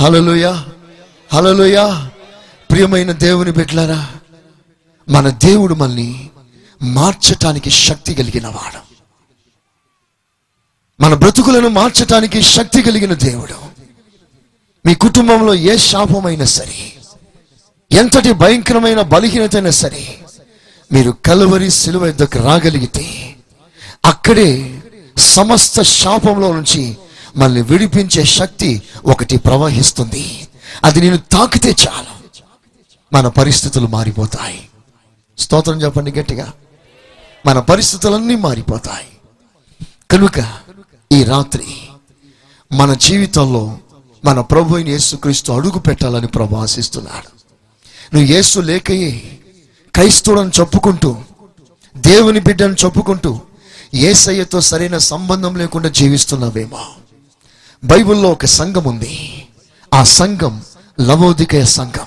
హలలుయ 0.00 0.62
హలలుయ 1.32 2.06
ప్రియమైన 2.70 3.12
దేవుని 3.12 3.50
బిడ్డలారా 3.50 4.08
మన 5.08 5.28
దేవుడు 5.28 5.74
మనల్ని 5.74 6.30
మార్చటానికి 6.82 7.70
శక్తి 7.70 8.14
కలిగిన 8.14 8.46
వాడు. 8.46 8.92
మన 11.02 11.14
బ్రతుకులను 11.14 11.68
మార్చటానికి 11.68 12.42
శక్తి 12.42 12.82
కలిగిన 12.82 13.14
దేవుడు. 13.14 13.72
మీ 14.86 14.94
కుటుంబంలో 14.94 15.54
ఏ 15.54 15.76
శాపమైనా 15.76 16.44
సరే 16.44 16.91
ఎంతటి 17.92 18.32
భయంకరమైన 18.32 19.00
బలహీనతైనా 19.00 19.70
సరే 19.70 20.18
మీరు 20.92 21.10
కలువరి 21.10 21.70
సిలువ 21.70 22.06
యుద్ధకు 22.06 22.38
రాగలిగితే 22.38 23.36
అక్కడే 24.04 24.80
సమస్త 25.18 25.82
శాపంలో 25.82 26.52
నుంచి 26.52 26.96
మనల్ని 27.36 27.62
విడిపించే 27.62 28.24
శక్తి 28.24 28.82
ఒకటి 29.06 29.36
ప్రవహిస్తుంది. 29.36 30.48
అది 30.84 31.00
నేను 31.00 31.16
తాకితే 31.16 31.68
చాలు. 31.70 32.40
మన 33.12 33.28
పరిస్థితులు 33.28 33.86
మారిపోతాయి. 33.86 34.68
స్తోత్రం 35.38 35.82
చెప్పండి 35.82 36.12
గట్టిగా. 36.12 36.52
మన 37.46 37.58
పరిస్థితులన్నీ 37.58 38.36
మారిపోతాయి. 38.36 39.08
కనుక 40.10 40.52
ఈ 41.12 41.24
రాత్రి 41.24 41.66
మన 42.72 42.94
జీవితంలో 42.94 43.78
మన 44.24 44.40
ప్రభు 44.40 44.78
యేసుక్రీస్తు 44.78 45.52
అడుగు 45.52 45.78
పెట్టాలని 45.78 46.26
ప్రభు 46.26 46.56
ఆశిస్తున్నాడు. 46.56 47.41
నువ్వు 48.14 48.32
యేసు 48.32 48.60
లేకయే 48.60 49.38
క్రైస్తవుడని 49.94 50.50
చెప్పుకుంటూ 50.60 51.16
దేవుని 51.96 52.40
బిడ్డను 52.40 52.76
చెప్పుకుంటూ 52.84 53.40
ఏసయ్యతో 53.94 54.60
సరైన 54.60 54.98
సంబంధం 54.98 55.56
లేకుండా 55.56 55.88
జీవిస్తున్నావేమో. 55.88 56.78
బైబిల్లో 57.84 58.30
ఒక 58.30 58.44
సంఘం 58.44 58.84
ఉంది. 58.84 59.46
ఆ 59.94 60.04
సంఘం 60.04 60.62
లవోదికయ 61.00 61.64
సంఘం. 61.64 62.06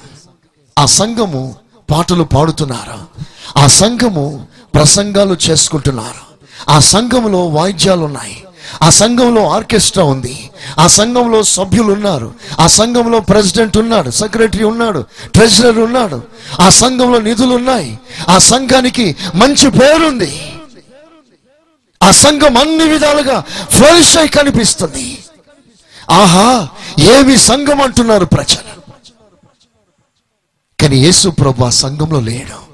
ఆ 0.80 0.86
సంఘము 0.86 1.56
పాటలు 1.92 2.24
పాడుతున్నారు. 2.24 3.24
ఆ 3.58 3.68
సంఘము 3.68 4.48
ప్రసంగాలు 4.76 5.38
చేసుకుంటున్నారు. 5.50 6.36
ఆ 6.72 6.80
సంఘములో 6.80 7.48
వాయిద్యాలు 7.48 8.02
ఉన్నాయి 8.02 8.45
ఆ 8.82 8.90
సంఘంలో 8.90 9.50
ఆర్కెస్ట్రా 9.50 10.04
ఉంది. 10.04 10.50
ఆ 10.80 10.88
సంఘంలో 10.88 11.44
సభ్యులు 11.44 11.94
ఉన్నారు 11.94 12.34
ఆ 12.60 12.68
సంఘంలో 12.68 13.20
ప్రెసిడెంట్ 13.20 13.78
ఉన్నాడు 13.78 14.10
సెక్రటరీ 14.10 14.64
ఉన్నాడు 14.64 15.06
ట్రెజరర్ 15.34 15.80
ఉన్నాడు. 15.80 16.24
ఆ 16.62 16.70
సంఘంలో 16.70 17.20
నిధులు 17.20 17.56
ఉన్నాయి 17.56 18.00
ఆ 18.30 18.38
సంఘానికి 18.38 19.16
మంచి 19.36 19.72
పేరుంది. 19.72 20.42
ఆ 22.04 22.12
సంఘం 22.12 22.58
అన్ని 22.58 22.88
విధాలుగా 22.88 23.44
ఫ్లరిష్ 23.70 24.18
అయి 24.18 24.28
కనిపిస్తుంది. 24.28 25.18
ఆహా 26.10 26.68
ఏమి 27.00 27.38
సంఘం 27.38 27.82
అంటున్నారు 27.82 28.26
ప్రజలు. 28.26 28.76
కానీ 30.80 30.98
యేసు 30.98 31.30
ప్రభు 31.30 31.64
ఆ 31.64 31.70
సంఘంలో 31.70 32.20
లేడు. 32.20 32.66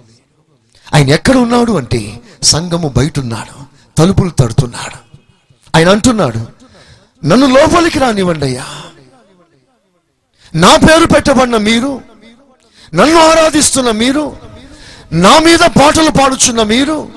ఆయన 0.96 1.10
ఎక్కడ 1.10 1.38
ఉన్నాడు 1.38 1.72
అంటే 1.72 2.20
సంఘము 2.44 2.88
బయట 2.88 3.20
ఉన్నాడు 3.20 3.64
తలుపులు 3.98 4.30
తడుతున్నాడు. 4.30 5.11
ఆయన 5.76 5.90
అంటున్నాడు 5.90 6.48
నన్ను 7.26 7.48
లోపలికి 7.48 8.00
రానివ్వండి 8.00 8.46
అయ్యా. 8.46 8.66
నా 10.56 10.78
పేరు 10.78 11.06
పెట్టబడిన 11.06 11.58
మీరు 11.58 12.02
నన్ను 12.94 13.20
ఆరాధిస్తున్న 13.20 13.92
మీరు 13.92 14.38
నా 15.14 15.40
మీద 15.40 15.60
పాటలు 15.60 16.12
పాడుచున్న 16.12 16.64
మీరు 16.64 17.12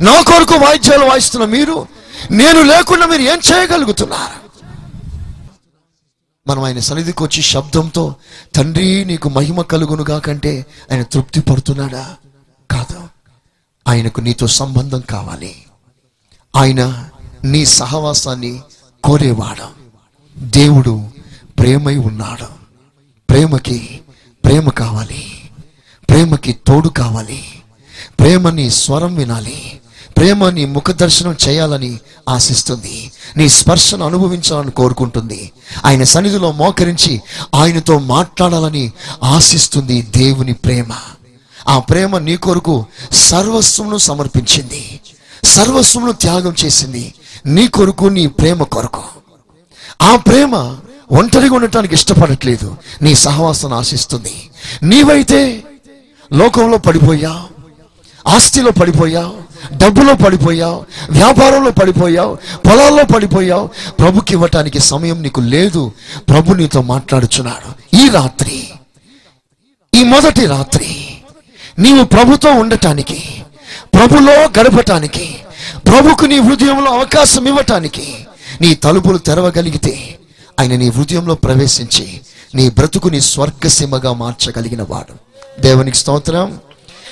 నా 0.00 0.22
కొరకు 0.22 0.54
వాయిద్యాలు 0.54 1.04
వాయిస్తున్న 1.04 1.46
మీరు 1.46 1.86
నేను 2.30 2.62
లేకుండా 2.62 3.06
మీరు 3.06 3.22
ఏం 3.22 3.40
చేయగలుగుతున్నారు? 3.52 4.42
మనం 6.46 6.62
ఆయన 6.62 6.78
సన్నిధికి 6.78 7.22
వచ్చి 7.22 7.42
శబ్దంతో 7.42 8.14
తండ్రి 8.54 9.04
నీకు 9.04 9.28
మహిమ 9.28 9.62
కలుగునుగా 9.62 10.18
కంటే 10.18 10.66
ఆయన 10.92 11.02
తృప్తి 11.02 11.40
పడుతున్నాడా? 11.40 12.16
కాదు. 12.70 13.08
ఆయనకు 13.88 14.20
నీతో 14.20 14.46
సంబంధం 14.46 15.00
కావాలి. 15.00 15.64
ఆయన 16.56 17.10
నీ 17.44 17.66
సహవాసాన్ని 17.66 18.60
కోరేవాడు. 19.04 19.82
దేవుడు 20.38 21.04
ప్రేమై 21.58 21.96
ఉన్నాడు. 21.96 22.46
ప్రేమకి 23.30 24.00
ప్రేమ 24.44 24.68
కావాలి. 24.68 25.50
ప్రేమకి 26.08 26.52
తోడు 26.52 26.88
కావాలి. 26.88 27.44
ప్రేమని 28.20 28.70
స్వరం 28.70 29.14
వినాలి. 29.14 29.80
ప్రేమ 30.16 30.50
నీ 30.50 30.64
ముఖ 30.64 30.90
దర్శనం 30.90 31.36
చేయాలని 31.48 31.98
ఆశిస్తుంది. 32.28 33.12
నీ 33.36 33.48
స్పర్శను 33.48 34.06
అనుభవించాలని 34.06 34.70
కోరుకుంటుంది. 34.70 35.52
ఆయన 35.84 36.02
సన్నిధిలో 36.02 36.52
మోకరించి 36.52 37.22
ఆయనతో 37.54 37.98
మాట్లాడాలని 37.98 38.92
ఆశిస్తుంది 39.22 40.02
దేవుని 40.02 40.52
ప్రేమ. 40.52 40.92
ఆ 41.68 41.78
ప్రేమ 41.78 42.18
నీ 42.18 42.36
కొరకు 42.36 42.86
సర్వస్వమును 43.12 43.98
సమర్పించింది. 43.98 45.00
సర్వస్వమును 45.44 46.12
త్యాగం 46.12 46.54
చేసింది. 46.64 47.14
నీ 47.46 47.68
కొరకు 47.68 48.06
నీ 48.06 48.26
ప్రేమ 48.26 48.62
కొరకు. 48.62 49.02
ఆ 50.02 50.16
ప్రేమ 50.16 50.76
ఒంటరిగా 51.12 51.54
ఉండటానికి 51.54 51.94
ఇష్టపడట్లేదు. 51.94 52.76
నీ 53.02 53.14
సహవాసాన్ని 53.14 53.78
ఆశిస్తుంది. 53.78 54.50
నీవైతే 54.82 55.62
లోకంలో 56.32 56.78
పడిపోయా 56.78 57.46
ఆస్తిలో 58.26 58.70
పడిపోయావు 58.70 59.34
డబ్బులో 59.76 60.14
పడిపోయావు 60.14 60.84
వ్యాపారంలో 61.10 61.70
పడిపోయావు 61.70 62.34
పొలాల్లో 62.56 63.04
పడిపోయావు. 63.04 63.66
ప్రభుకి 63.98 64.32
ఇవ్వటానికి 64.32 64.78
సమయం 64.78 65.22
నీకు 65.22 65.40
లేదు. 65.40 65.92
ప్రభు 66.28 66.52
నీతో 66.52 66.82
మాట్లాడుచున్నాడు. 66.82 67.96
ఈ 67.96 68.08
రాత్రి 68.08 68.68
ఈ 69.94 70.04
మొదటి 70.04 70.46
రాత్రి 70.46 71.16
నీవు 71.78 72.04
ప్రభుతో 72.04 72.52
ఉండటానికి 72.52 73.24
ప్రభులో 73.94 74.32
గడపటానికి 74.32 75.41
ప్రభుకు 75.86 76.24
నీ 76.24 76.38
హృదయంలో 76.38 76.92
అవకాశం 76.92 77.48
ఇవ్వటానికి 77.48 78.26
నీ 78.60 78.74
తలుపులు 78.74 79.18
తెరవగలిగితే 79.18 80.18
ఆయన 80.60 80.76
నీ 80.76 80.88
హృదయంలో 80.88 81.34
ప్రవేశించి 81.34 82.20
నీ 82.54 82.70
బ్రతుకుని 82.70 83.20
స్వర్గసీమగా 83.20 84.12
మార్చగలిగిన 84.12 84.82
వాడు. 84.82 85.14
దేవునికి 85.60 85.96
స్తోత్రం. 85.96 86.60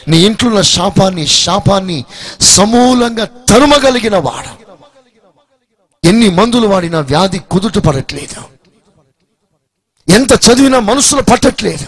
నీ 0.09 0.18
ఇంట్లో 0.18 0.48
ఉన్న 0.48 0.61
శాపాన్ని 0.61 1.26
శాపాన్ని 1.26 2.04
సమూలంగా 2.40 3.24
తరుమగలిగిన 3.24 4.16
వాడు. 4.16 4.70
ఎన్ని 6.06 6.30
మందులు 6.30 6.68
వాడినా 6.68 7.00
వ్యాధి 7.00 7.38
కుదుట 7.38 7.78
పడట్లేదు. 7.78 8.42
ఎంత 10.11 10.33
చదివినా 10.33 10.80
మనసులో 10.80 11.22
పట్టట్లేదు. 11.22 11.87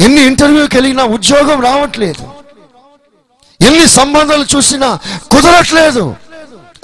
ఎన్ని 0.00 0.20
ఇంటర్వ్యూకి 0.20 0.76
వెళ్ళినా 0.76 1.04
ఉద్యోగం 1.04 1.60
రావట్లేదు. 1.60 2.41
ఎన్ని 3.62 3.88
సంబంధాలు 3.88 4.46
చూసినా 4.56 4.98
కుదరట్లేదు. 5.30 6.16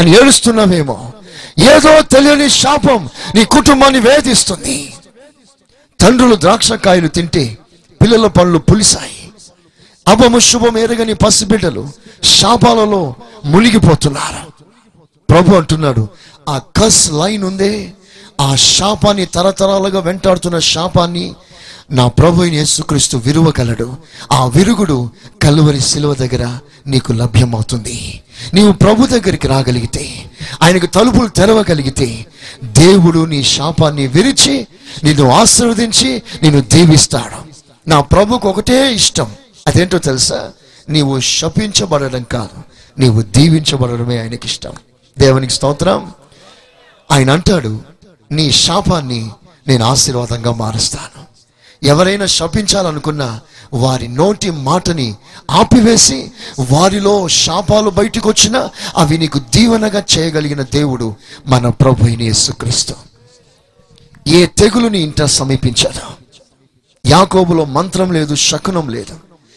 అని 0.00 0.16
ఏడుస్తున్నామేమో. 0.22 1.12
ఏదో 1.58 2.00
తెలియని 2.00 2.50
శాపం 2.50 3.08
నీ 3.34 3.44
కుటుంబాన్ని 3.44 4.00
వేధిస్తుంది. 4.00 4.94
తండ్రులు 6.00 6.34
ద్రాక్షకాయలు 6.34 7.08
తింటే 7.08 7.58
పిల్లల 8.02 8.26
పళ్ళు 8.26 8.58
పులిసాయి. 8.58 9.32
అపము 10.08 10.38
శుభం 10.38 10.78
ఎరగని 10.78 11.14
పసిబిడ్డలు 11.14 11.90
శాపాలలో 12.24 13.14
మునిగిపోతున్నారు. 13.44 14.52
ప్రభు 15.30 15.56
అంటున్నాడు 15.56 16.08
ఆ 16.48 16.58
కస్ 16.58 17.12
లైన్ 17.12 17.44
ఉందే. 17.44 17.92
ఆ 18.40 18.54
శాపాన్ని 18.54 19.26
తరతరాలుగా 19.26 20.00
వెంటాడుతున్న 20.00 20.58
శాపాన్ని 20.58 21.34
నా 21.90 22.09
ప్రభు 22.09 22.42
అయిన 22.42 22.55
యేసుక్రీస్తు 22.55 23.16
విరువగలడు 23.16 23.96
ఆ 24.33 24.46
విరుగుడు 24.46 25.11
కలువరి 25.42 25.81
శిలువ 25.81 26.14
దగ్గర 26.14 26.59
నీకు 26.87 27.12
లభ్యమవుతుంది. 27.12 28.22
నీవు 28.55 28.72
ప్రభు 28.72 29.07
దగ్గరికి 29.07 29.48
రాగలిగితే 29.48 30.31
ఆయనకు 30.62 30.87
తలుపులు 30.87 31.29
తెరవగలిగితే 31.29 32.27
దేవుడు 32.64 33.24
నీ 33.24 33.42
శాపాన్ని 33.42 34.07
విరిచి 34.07 34.66
నిన్ను 35.05 35.31
ఆశీర్వదించి 35.31 36.22
నిన్ను 36.42 36.61
దీవిస్తాడు. 36.61 37.48
నా 37.88 38.01
ప్రభుకు 38.01 38.48
ఒకటే 38.48 38.94
ఇష్టం. 38.94 39.33
అదేంటో 39.66 39.98
తెలుసా? 39.98 40.51
నీవు 40.88 41.20
శపించబడడం 41.20 42.22
కాదు 42.22 42.62
నీవు 43.01 43.22
దీవించబడడమే 43.22 44.18
ఆయనకి 44.18 44.46
ఇష్టం 44.46 44.72
దేవునికి 45.18 45.53
స్తోత్రం. 45.53 46.12
ఆయన 47.11 47.31
అంటాడు 47.31 47.81
నీ 48.33 48.53
శాపాన్ని 48.53 49.31
నేను 49.68 49.85
ఆశీర్వాదంగా 49.85 50.53
మారుస్తాను. 50.53 51.27
ఎవరైనా 51.82 52.26
శపించాలనుకున్నా 52.26 53.40
వారి 53.72 54.08
నోటి 54.08 54.50
మాటని 54.50 55.14
ఆపివేసి 55.50 56.32
వారిలో 56.70 57.28
శాపాలు 57.28 57.90
బయటకు 57.90 58.28
వచ్చినా 58.28 58.70
అవి 58.96 59.18
నీకు 59.18 59.38
దీవెనగా 59.38 60.04
చేయగలిగిన 60.18 60.62
దేవుడు 60.62 61.14
మన 61.46 61.68
ప్రభు 61.68 62.06
యేసుక్రీస్తు. 62.06 62.94
ఏ 64.28 64.46
తెగులుని 64.46 65.00
ఇంట 65.00 65.22
సమీపించదు 65.22 66.00
యాకోబులో 67.06 67.64
మంత్రం 67.64 68.12
లేదు 68.12 68.34
శకునం 68.34 68.88
లేదు. 68.88 69.16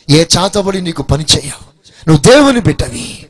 ఏ 0.09 0.25
చాతబడి 0.37 0.81
నీకు 0.81 1.03
పని 1.03 1.25
చేయవు 1.31 1.71
నువ్వు 2.09 2.31
దేవుని 2.31 2.61
బిడ్డవి. 2.61 3.25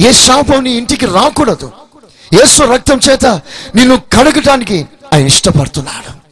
ఏ 0.00 0.12
శాపం 0.12 0.64
నీ 0.64 0.70
ఇంటికి 0.70 1.06
రాకూడదు. 1.06 1.72
యేసు 2.34 2.62
రక్తం 2.62 3.00
చేత 3.10 3.26
నిన్ను 3.74 3.96
కడగటానికి 3.96 4.86
ఆయన 5.14 5.26
ఇష్టపడుతున్నాడు. 5.26 6.24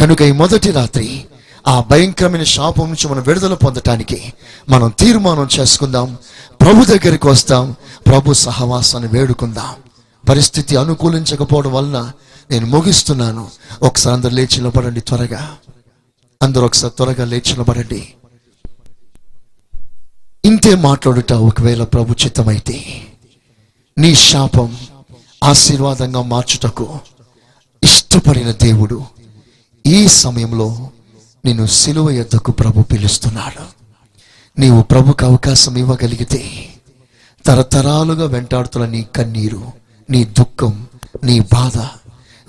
కనుక 0.00 0.22
ఈ 0.22 0.32
మొదటి 0.32 0.70
రాత్రి 0.70 1.24
ఆ 1.68 1.80
భయంకరమైన 1.80 2.42
శాపం 2.42 2.86
నుంచి 2.86 3.08
మనం 3.08 3.22
విడుదల 3.22 3.54
పొందటానికి 3.54 4.32
మనం 4.68 4.92
తీర్మానం 4.98 5.48
చేసుకుందాం. 5.60 6.18
ప్రభు 6.60 6.84
దగ్గరికి 6.84 7.26
వస్తాం. 7.26 7.74
ప్రభు 8.06 8.32
సహవాసాన్ని 8.32 9.18
వేడుకుందాం. 9.18 9.74
పరిస్థితి 10.28 10.76
అనుకూలించకపోవడం 10.76 11.72
వలన 11.72 12.12
నేను 12.50 12.66
ముగిస్తున్నాను. 12.66 13.48
ఒకసారి 13.82 14.16
అందరు 14.16 14.30
లేచి 14.30 14.56
నిలబడండి 14.56 15.00
త్వరగా. 15.00 15.56
అందరూ 16.42 16.66
ఒకసారి 16.66 16.94
త్వరగా 16.96 17.24
లేచి 17.24 17.52
నిలబడండి. 17.52 18.08
ఇంతే 20.44 20.74
మాట్లాడుట 20.74 21.32
ఒకవేళ 21.32 21.84
ప్రభు 21.84 22.12
చిత్తమైతే 22.12 23.06
నీ 23.98 24.14
శాపం 24.14 24.76
ఆశీర్వాదంగా 25.44 26.22
మార్చుటకు 26.22 26.98
ఇష్టపడిన 27.84 28.52
దేవుడు 28.52 29.04
ఈ 29.86 30.08
సమయంలో 30.08 30.90
నిన్ను 31.44 31.66
సిలువ 31.66 32.10
ఎద్దకు 32.10 32.52
ప్రభు 32.52 32.82
పిలుస్తున్నాడు. 32.82 33.78
నీవు 34.60 34.82
ప్రభుకు 34.82 35.26
అవకాశం 35.26 35.76
ఇవ్వగలిగితే 35.76 36.68
తరతరాలుగా 37.46 38.26
వెంటాడుతున్న 38.26 38.86
నీ 38.86 39.06
కన్నీరు 39.16 39.72
నీ 40.10 40.24
దుఃఖం 40.24 40.86
నీ 41.24 41.40
బాధ 41.40 41.78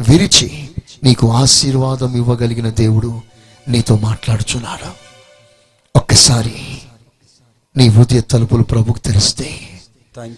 విరిచి 0.10 0.69
నీకు 1.04 1.32
ఆశీర్వాదం 1.32 2.15
ఇవ్వగలిగిన 2.17 2.69
దేవుడు 2.69 3.21
నీతో 3.67 3.97
మాట్లాడుచున్నాడు. 3.97 4.91
ఒక్కసారి 5.95 6.56
నీ 7.78 7.88
హృదయ 7.88 8.21
తలుపులు 8.21 8.63
ప్రభుకు 8.63 8.99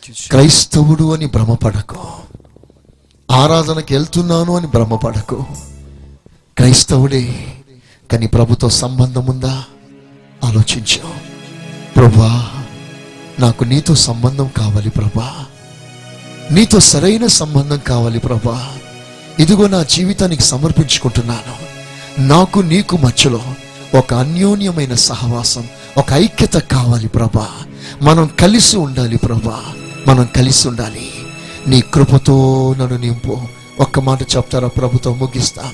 యూ 0.10 0.14
క్రైస్తవుడు 0.32 1.14
అని 1.14 1.26
భ్రమపడకు. 1.26 1.98
ఆరాధనకి 3.32 3.94
వెళ్తున్నాను 3.94 4.58
అని 4.58 4.68
భ్రమపడకు. 4.68 5.46
క్రైస్తవుడే 6.58 7.54
కానీ 8.12 8.28
ప్రభుతో 8.28 8.70
సంబంధం 8.70 9.26
ఉందా? 9.26 9.64
ఆలోచించావు. 10.44 11.14
ప్రభా 11.96 12.52
నాకు 13.40 13.64
నీతో 13.64 13.96
సంబంధం 13.96 14.50
కావాలి 14.58 14.90
ప్రభా. 14.90 15.46
నీతో 16.52 16.80
సరైన 16.80 17.28
సంబంధం 17.28 17.80
కావాలి 17.88 18.20
ప్రభా. 18.20 18.70
ఇదిగో 19.40 19.68
నా 19.68 19.84
జీవితానికి 19.84 20.44
సమర్పించుకుంటున్నాను. 20.44 21.72
నాకు 22.22 22.60
నీకు 22.60 22.98
మధ్యలో 22.98 23.42
ఒక 23.98 24.14
అన్యోన్యమైన 24.14 24.94
సహవాసం 24.94 25.68
ఒక 25.98 26.14
ఐక్యత 26.14 26.54
కావాలి 26.54 27.08
ప్రభా. 27.08 27.48
మనం 28.02 28.30
కలిసి 28.40 28.78
ఉండాలి 28.78 29.18
ప్రభా. 29.18 29.62
మనం 30.08 30.30
కలిసి 30.36 30.68
ఉండాలి. 30.68 31.12
నీ 31.68 31.82
కృపతో 31.82 32.76
నన్ను 32.80 32.98
నింపు. 32.98 33.42
ఒక్క 33.80 34.00
మాట 34.00 34.22
చెప్తారా? 34.22 34.68
ప్రభుతో 34.68 35.14
ముగిస్తా. 35.14 35.72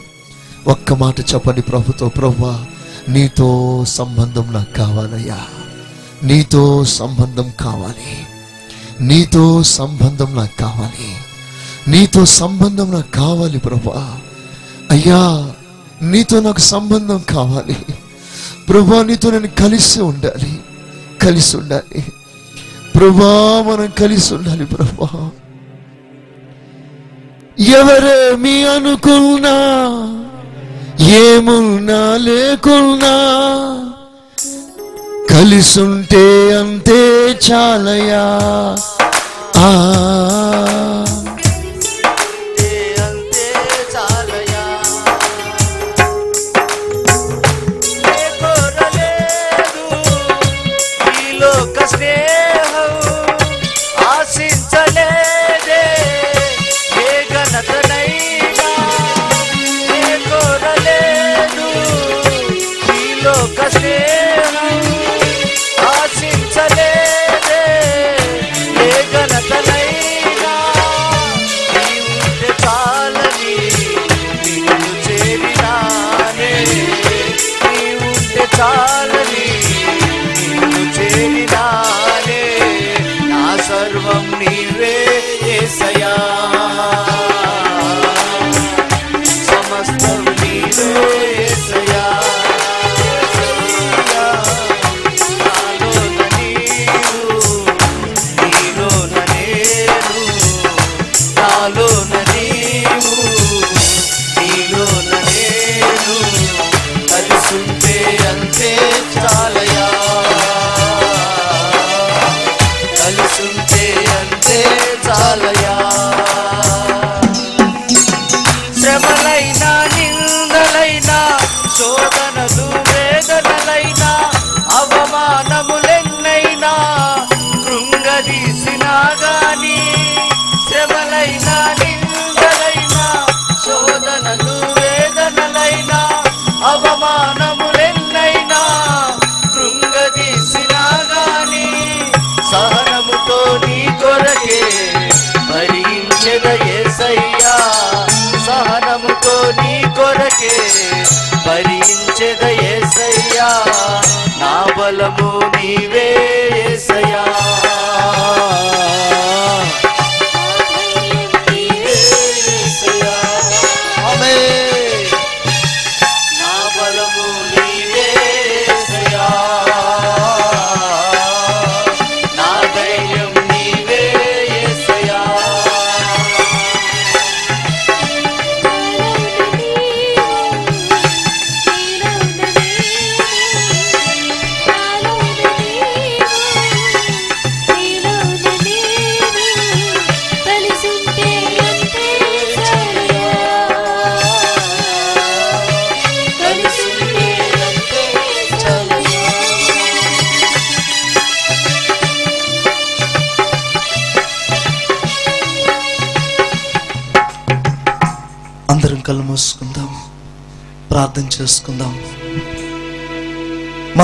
ఒక్క 0.68 0.94
మాట 0.94 1.20
చెప్పండి 1.20 1.62
ప్రభుతో 1.62 2.10
ప్రభా 2.10 2.66
నీతో 3.10 3.84
సంబంధం 3.88 4.54
నాకు 4.54 4.74
కావాలయ్యా. 4.74 5.40
నీతో 6.24 6.86
సంబంధం 6.86 7.52
కావాలి. 7.62 8.26
నీతో 9.02 9.64
సంబంధం 9.64 10.36
నాకు 10.36 10.58
కావాలి. 10.60 11.16
నీతో 11.88 12.26
సంబంధం 12.26 12.92
నాకు 12.92 13.12
కావాలి 13.12 13.60
ప్రభా 13.60 14.20
అయ్యా 14.92 15.52
నీతో 16.02 16.40
నాకు 16.40 16.60
సంబంధం 16.60 17.22
కావాలి. 17.30 17.78
ప్రభా 18.70 19.04
నీతో 19.04 19.32
నేను 19.32 19.48
కలిసి 19.48 20.02
ఉండాలి. 20.02 20.60
కలిసి 21.22 21.58
ఉండాలి. 21.58 22.06
ప్రభా 22.96 23.64
మనం 23.68 23.92
కలిసి 24.00 24.36
ఉండాలి 24.36 24.66
ప్రభా 24.66 25.30
ఎవరేమి 27.60 28.68
అనుకున్నా 28.68 29.54
ఏమున్నా 31.18 32.02
లేకున్నా 32.18 33.16
కలిసుంటే 35.32 36.26
అంతే 36.60 37.02
చాలయా 37.48 38.24
ఆ 39.60 39.70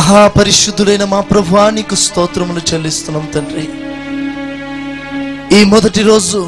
మహాపరిశుద్ధుడైన 0.03 1.03
మా 1.11 1.19
ప్రభువా 1.21 1.65
నీకు 1.69 1.95
స్తోత్రములు 1.95 2.61
చెల్లిస్తున్నాం 2.69 3.25
తండ్రి. 3.33 3.63
ఈ 5.57 5.59
మొదటి 5.73 6.01
రోజు 6.03 6.39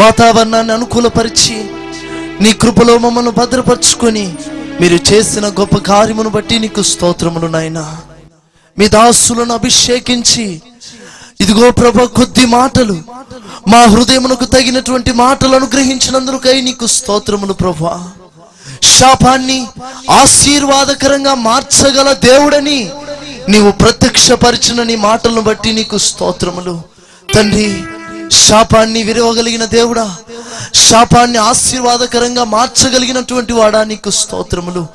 వాతావరణాన్ని 0.00 0.72
అనుకూలపరిచి 0.76 1.56
నీ 2.42 2.52
కృపలో 2.62 2.94
మమ్మల్ని 2.98 3.32
భద్రపరుచుకొని 3.38 4.24
మీరు 4.80 4.98
చేసిన 5.10 5.46
గొప్ప 5.60 5.78
కార్యమును 5.90 6.30
బట్టి 6.36 6.58
నీకు 6.58 6.82
స్తోత్రములు 6.82 7.46
నాయనా. 7.46 7.84
మీ 8.78 8.88
దాసులను 8.96 9.54
అభిషేకించి 9.54 10.46
ఇదిగో 11.40 11.70
ప్రభ 11.80 12.06
కొద్ది 12.18 12.46
మాటలు 12.58 12.96
మా 13.68 13.82
హృదయమునకు 13.94 14.48
తగినటువంటి 14.56 15.12
మాటలు 15.24 15.54
అనుగ్రహించినందుకై 15.56 16.56
నీకు 16.60 16.86
స్తోత్రములు 16.96 17.52
ప్రభా 17.52 17.94
శాపాన్ని 18.82 19.66
ఆశీర్వాదకరంగా 20.10 21.34
మార్చగల 21.34 22.12
దేవుడని 22.12 22.90
నీవు 23.48 23.70
ప్రత్యక్షపరిచిన 23.70 24.82
నీ 24.82 24.96
మాటలను 24.96 25.40
బట్టి 25.40 25.72
నీకు 25.72 25.98
స్తోత్రములు. 25.98 26.80
తండ్రి 27.34 27.84
శాపాన్ని 28.30 29.02
విరవగలిగిన 29.02 29.64
దేవుడా 29.64 30.16
శాపాన్ని 30.74 31.38
ఆశీర్వాదకరంగా 31.38 32.44
మార్చగలిగినటువంటి 32.44 33.52
వాడా 33.52 33.84
నీకు 33.84 34.10
స్తోత్రములు. 34.10 34.86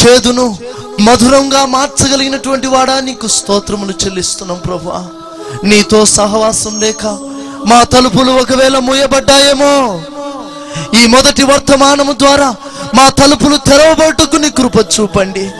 చేదును 0.00 0.58
మధురంగా 1.00 1.66
మార్చగలిగినటువంటి 1.66 2.66
వాడా 2.66 3.00
నీకు 3.00 3.26
స్తోత్రములు 3.26 3.94
చెల్లిస్తున్నాం 4.04 4.58
ప్రభా 4.58 5.08
నీతో 5.64 6.04
సహవాసం 6.04 6.80
లేక 6.80 7.06
మా 7.66 7.82
తలుపులు 7.82 8.32
ఒకవేళ 8.32 8.78
మూయబడ్డాయేమో 8.78 10.02
ఈ 11.00 11.06
మొదటి 11.06 11.42
వర్తమానము 11.42 12.12
ద్వారా 12.12 12.54
మా 12.94 13.08
తలుపులు 13.08 13.56
తెరవబట్టుకు 13.56 14.36
నీ 14.36 14.50
కృప 14.50 14.76
చూపండి. 14.94 15.50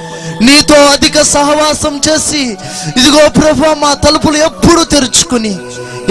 నీతో 0.44 0.74
అధిక 0.74 1.22
సహవాసం 1.22 2.00
చేసి 2.06 2.42
ఇదిగో 2.96 3.28
ప్రభు 3.28 3.74
మా 3.74 3.94
తలుపులు 3.94 4.36
ఎప్పుడు 4.36 4.84
తెరుచుకుని 4.84 5.58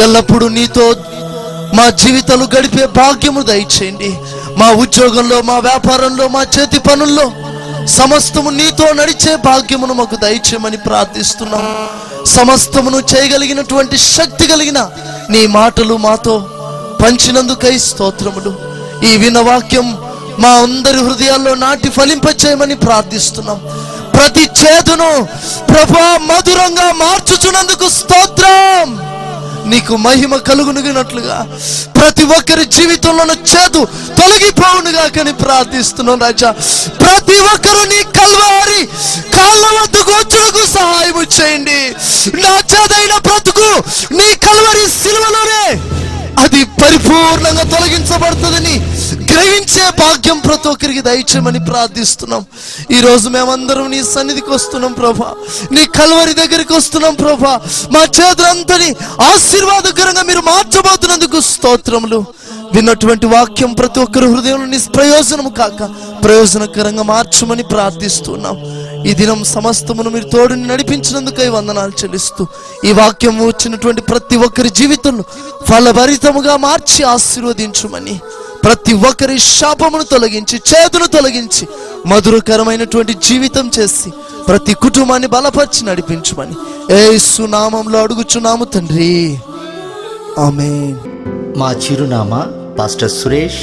ఎల్లప్పుడూ 0.04 0.48
నీతో 0.48 0.96
మా 1.74 1.90
జీవితాలు 1.90 2.46
గడిపే 2.56 2.86
భాగ్యము 2.86 3.42
దయచేయండి. 3.42 4.12
మా 4.58 4.72
ఉద్యోగంలో 4.72 5.42
మా 5.42 5.60
వ్యాపారంలో 5.60 6.28
మా 6.28 6.42
చేతి 6.56 6.80
పనుల్లో 6.80 7.32
సమస్తము 7.88 8.50
నీతో 8.50 8.94
నడిచే 8.94 9.36
భాగ్యమును 9.36 9.94
మాకు 9.94 10.16
దయచేయమని 10.16 10.78
ప్రార్థిస్తున్నాం. 10.78 11.66
సమస్తమును 12.26 12.98
చేయగలిగినటువంటి 13.12 13.98
శక్తి 13.98 14.48
కలిగిన 14.48 14.80
నీ 15.30 15.48
మాటలు 15.48 15.98
మాతో 15.98 16.36
పంచినందుకై 17.04 17.78
స్తోత్రములు. 17.78 18.52
ఈ 19.10 19.18
వినవాక్యం 19.18 19.88
మా 20.42 20.52
అందరి 20.66 21.00
హృదయాల్లో 21.08 21.54
నాటి 21.64 21.90
ఫలింపచేయమని 21.98 22.76
ప్రార్థిస్తున్నాం. 22.86 23.60
ప్రతి 24.16 24.46
చేతును 24.60 25.10
ప్రభా 25.70 26.06
మధురంగా 26.30 26.88
మార్చుచున్నందుకు 27.04 27.88
స్తోత్రం. 27.98 28.90
నీకు 29.72 29.94
మహిమ 30.06 30.34
కలుగునుగినట్లుగా 30.50 31.38
ప్రతి 31.98 32.24
ఒక్కరి 32.38 32.66
జీవితంలోన 32.76 33.34
చేదు 33.52 33.82
తొలగిపోవునుగా 34.20 35.06
కానీ 35.18 35.34
ప్రార్థిస్తున్నాం 35.44 36.20
రాజా. 36.26 36.50
ప్రతి 37.04 37.38
ఒక్కరు 37.54 37.84
నీ 37.94 38.02
కల్వారి 38.20 38.82
కాళ్ళ 39.36 39.64
వద్దకు 39.78 40.12
వచ్చుటకు 40.20 40.64
సహాయం 40.78 41.20
చేయండి. 41.38 41.80
నా 42.44 42.54
చేదైన 42.72 43.14
బ్రతుకు 43.28 43.70
నీ 44.20 44.30
కల్వరి 44.48 44.86
సిలువలోనే 45.02 45.66
అది 46.44 46.62
పరిపూర్ణంగా 46.82 47.64
తొలగించబడుతుందని 47.74 48.76
గ్రహించే 49.30 49.86
భాగ్యం 50.00 50.40
ప్రతి 50.40 50.68
ఒక్కరికి 50.68 51.02
దయచేయమని 51.02 51.60
ప్రార్థిస్తున్నాం. 51.60 52.46
ఈ 52.92 53.00
రోజు 53.00 53.30
మేమందరం 53.30 53.92
నీ 53.92 54.04
సన్నిధికి 54.04 54.50
వస్తున్నాం 54.50 54.94
ప్రభా. 54.94 55.34
నీ 55.72 55.86
కల్వరి 55.86 56.34
దగ్గరికి 56.34 56.74
వస్తున్నాం 56.74 57.14
ప్రభా. 57.14 57.54
మా 57.92 58.04
చేతులంతని 58.18 58.96
ఆశీర్వాదకరంగా 59.34 60.24
మీరు 60.24 60.40
మార్చబోతున్నందుకు 60.40 61.40
స్తోత్రములు. 61.40 62.26
విన్నటువంటి 62.74 63.26
వాక్యం 63.26 63.74
ప్రతి 63.74 64.00
ఒక్కరి 64.00 64.26
హృదయంలో 64.26 64.66
నిష్ప్రయోజనము 64.66 65.50
కాక 65.50 65.84
ప్రయోజనకరంగా 66.24 67.04
మార్చమని 67.04 67.64
ప్రార్థిస్తున్నాం. 67.64 68.58
ఈ 69.10 69.14
దినం 69.14 69.44
సమస్తమును 69.44 70.10
మీరు 70.10 70.30
తోడుని 70.30 70.68
నడిపించినందుకై 70.68 71.48
వందనాలు 71.48 71.92
చెల్లిస్తూ 72.04 72.48
ఈ 72.86 72.92
వాక్యం 72.92 73.48
వచ్చినటువంటి 73.48 74.02
ప్రతి 74.02 74.36
ఒక్కరి 74.36 74.70
జీవితంలో 74.70 75.24
ఫలభరితముగా 75.70 76.58
మార్చి 76.58 77.04
ఆశీర్వదించుమని 77.04 78.20
ప్రతి 78.64 78.94
ఒక్కరి 78.94 79.38
శాపమును 79.40 80.04
తొలగించి 80.04 80.62
చేతును 80.72 81.08
తొలగించి 81.08 81.68
మధురకరమైనటువంటి 82.06 83.14
జీవితం 83.14 83.72
చేసి 83.80 84.10
ప్రతి 84.48 84.74
కుటుంబాన్ని 84.74 85.28
బలపరిచి 85.28 85.86
నడిపించమని 85.86 86.56
ఏ 86.94 87.18
సునామంలో 87.18 88.02
అడుగుచున్నాము 88.02 88.66
తండ్రి. 88.66 89.38
ఆమేన్. 90.40 90.98
మా 91.58 91.72
చిరునామా 91.72 92.48
pastor 92.80 93.12
Suresh 93.12 93.62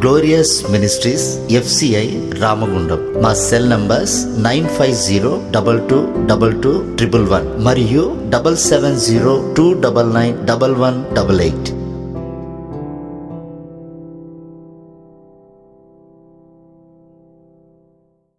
glorious 0.00 0.70
ministries 0.70 1.52
FCI 1.52 2.06
Ramagundam. 2.38 3.22
మా 3.22 3.34
cell 3.34 3.70
numbers 3.70 4.40
nine 4.42 4.68
five 4.68 5.08
zero 5.08 5.42
double 5.50 5.80
two 5.88 5.98
double 6.26 6.62
two 6.62 6.72
triple 6.96 7.26
one 7.28 7.64
మరియు 7.64 8.16
double 8.28 8.56
seven 8.56 9.00
zero 9.00 9.54
two 9.56 9.72
double 9.72 10.14
nine 10.14 10.38
double 10.38 10.74
one 10.74 11.04
double 11.14 11.40
eight. 11.40 11.79